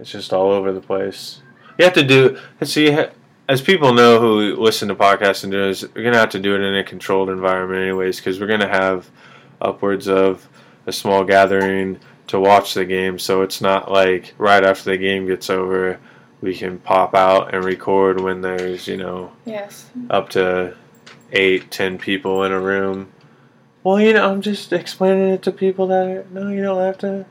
it's 0.00 0.10
just 0.10 0.32
all 0.32 0.50
over 0.50 0.72
the 0.72 0.80
place. 0.80 1.42
You 1.78 1.84
have 1.84 1.94
to 1.94 2.02
do. 2.04 2.38
See, 2.62 2.96
as 3.48 3.60
people 3.60 3.92
know 3.92 4.20
who 4.20 4.56
listen 4.56 4.88
to 4.88 4.94
podcasts 4.94 5.42
and 5.44 5.52
do 5.52 5.62
this, 5.66 5.84
we're 5.94 6.04
gonna 6.04 6.18
have 6.18 6.30
to 6.30 6.38
do 6.38 6.54
it 6.54 6.60
in 6.60 6.74
a 6.74 6.84
controlled 6.84 7.30
environment, 7.30 7.82
anyways, 7.82 8.16
because 8.18 8.40
we're 8.40 8.46
gonna 8.46 8.68
have 8.68 9.10
upwards 9.60 10.08
of 10.08 10.48
a 10.86 10.92
small 10.92 11.24
gathering 11.24 11.98
to 12.28 12.38
watch 12.40 12.74
the 12.74 12.84
game. 12.84 13.18
So 13.18 13.42
it's 13.42 13.60
not 13.60 13.90
like 13.90 14.34
right 14.38 14.62
after 14.64 14.90
the 14.90 14.98
game 14.98 15.26
gets 15.26 15.50
over, 15.50 15.98
we 16.40 16.54
can 16.56 16.78
pop 16.78 17.14
out 17.14 17.52
and 17.54 17.64
record 17.64 18.20
when 18.20 18.40
there's 18.40 18.86
you 18.86 18.96
know 18.96 19.32
Yes. 19.44 19.90
up 20.10 20.28
to 20.30 20.74
eight, 21.32 21.70
ten 21.70 21.98
people 21.98 22.44
in 22.44 22.52
a 22.52 22.60
room. 22.60 23.12
Well, 23.82 24.00
you 24.00 24.12
know, 24.12 24.30
I'm 24.30 24.42
just 24.42 24.72
explaining 24.72 25.30
it 25.30 25.42
to 25.42 25.52
people 25.52 25.86
that 25.88 26.06
are. 26.06 26.26
No, 26.30 26.48
you 26.50 26.62
don't 26.62 26.80
have 26.80 26.98
to. 26.98 27.24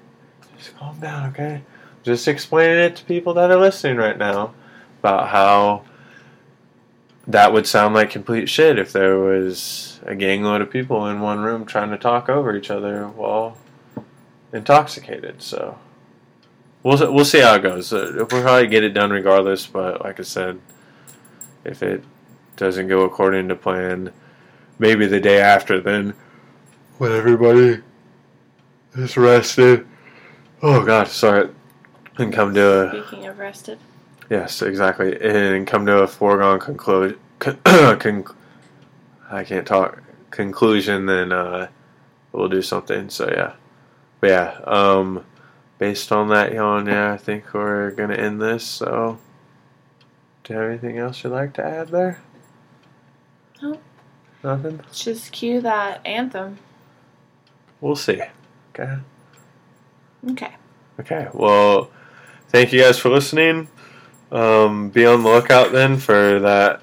Just 0.57 0.75
calm 0.75 0.99
down, 0.99 1.29
okay? 1.29 1.61
Just 2.09 2.27
explaining 2.27 2.79
it 2.79 2.95
to 2.95 3.05
people 3.05 3.35
that 3.35 3.51
are 3.51 3.59
listening 3.59 3.97
right 3.97 4.17
now 4.17 4.55
about 4.99 5.29
how 5.29 5.83
that 7.27 7.53
would 7.53 7.67
sound 7.67 7.93
like 7.93 8.09
complete 8.09 8.49
shit 8.49 8.79
if 8.79 8.91
there 8.91 9.19
was 9.19 9.99
a 10.07 10.15
gangload 10.15 10.61
of 10.61 10.71
people 10.71 11.05
in 11.05 11.19
one 11.19 11.41
room 11.41 11.65
trying 11.65 11.91
to 11.91 11.99
talk 11.99 12.27
over 12.27 12.55
each 12.55 12.71
other 12.71 13.07
while 13.09 13.59
intoxicated. 14.51 15.43
So 15.43 15.77
we'll 16.81 17.13
we'll 17.13 17.25
see 17.25 17.41
how 17.41 17.53
it 17.53 17.61
goes. 17.61 17.93
Uh, 17.93 18.11
We'll 18.15 18.25
probably 18.25 18.65
get 18.65 18.83
it 18.83 18.95
done 18.95 19.11
regardless. 19.11 19.67
But 19.67 20.03
like 20.03 20.19
I 20.19 20.23
said, 20.23 20.59
if 21.63 21.83
it 21.83 22.03
doesn't 22.55 22.87
go 22.87 23.03
according 23.03 23.49
to 23.49 23.55
plan, 23.55 24.11
maybe 24.79 25.05
the 25.05 25.19
day 25.19 25.39
after, 25.39 25.79
then 25.79 26.15
when 26.97 27.11
everybody 27.11 27.83
is 28.95 29.15
rested. 29.15 29.87
Oh 30.63 30.83
God, 30.83 31.07
sorry. 31.07 31.49
And 32.19 32.33
come 32.33 32.53
to 32.53 32.87
a 32.87 33.03
Speaking 33.03 33.25
of 33.27 33.39
rested. 33.39 33.79
yes, 34.29 34.61
exactly, 34.61 35.19
and 35.21 35.65
come 35.65 35.85
to 35.85 35.99
a 35.99 36.07
foregone 36.07 36.59
conclusion. 36.59 37.17
Con- 37.39 38.25
I 39.31 39.43
can't 39.43 39.65
talk. 39.65 40.01
Conclusion, 40.31 41.05
then 41.05 41.31
uh, 41.31 41.69
we'll 42.31 42.49
do 42.49 42.61
something. 42.61 43.09
So 43.09 43.29
yeah, 43.31 43.53
but 44.19 44.29
yeah. 44.29 44.59
Um, 44.65 45.25
based 45.77 46.11
on 46.11 46.27
that, 46.29 46.51
Jan, 46.51 46.85
yeah, 46.87 47.13
I 47.13 47.17
think 47.17 47.53
we're 47.53 47.91
gonna 47.91 48.15
end 48.15 48.41
this. 48.41 48.63
So, 48.65 49.17
do 50.43 50.53
you 50.53 50.59
have 50.59 50.69
anything 50.69 50.97
else 50.97 51.23
you'd 51.23 51.31
like 51.31 51.53
to 51.53 51.65
add 51.65 51.87
there? 51.87 52.21
No. 53.61 53.79
Nothing. 54.43 54.81
Just 54.93 55.31
cue 55.31 55.61
that 55.61 56.01
anthem. 56.05 56.59
We'll 57.81 57.95
see. 57.95 58.21
Okay. 58.73 58.97
Okay. 60.31 60.51
Okay. 60.99 61.27
Well, 61.33 61.89
thank 62.49 62.73
you 62.73 62.81
guys 62.81 62.97
for 62.99 63.09
listening. 63.09 63.67
Um, 64.31 64.89
be 64.89 65.05
on 65.05 65.23
the 65.23 65.29
lookout 65.29 65.71
then 65.71 65.97
for 65.97 66.39
that 66.39 66.81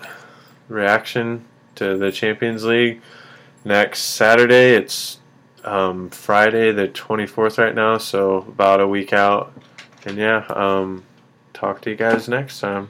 reaction 0.68 1.44
to 1.76 1.96
the 1.96 2.10
Champions 2.10 2.64
League 2.64 3.02
next 3.64 4.00
Saturday. 4.02 4.74
It's 4.74 5.18
um, 5.64 6.10
Friday 6.10 6.72
the 6.72 6.88
24th 6.88 7.58
right 7.58 7.74
now, 7.74 7.98
so 7.98 8.38
about 8.38 8.80
a 8.80 8.88
week 8.88 9.12
out. 9.12 9.52
And 10.04 10.16
yeah, 10.16 10.46
um, 10.48 11.04
talk 11.52 11.80
to 11.82 11.90
you 11.90 11.96
guys 11.96 12.28
next 12.28 12.60
time. 12.60 12.88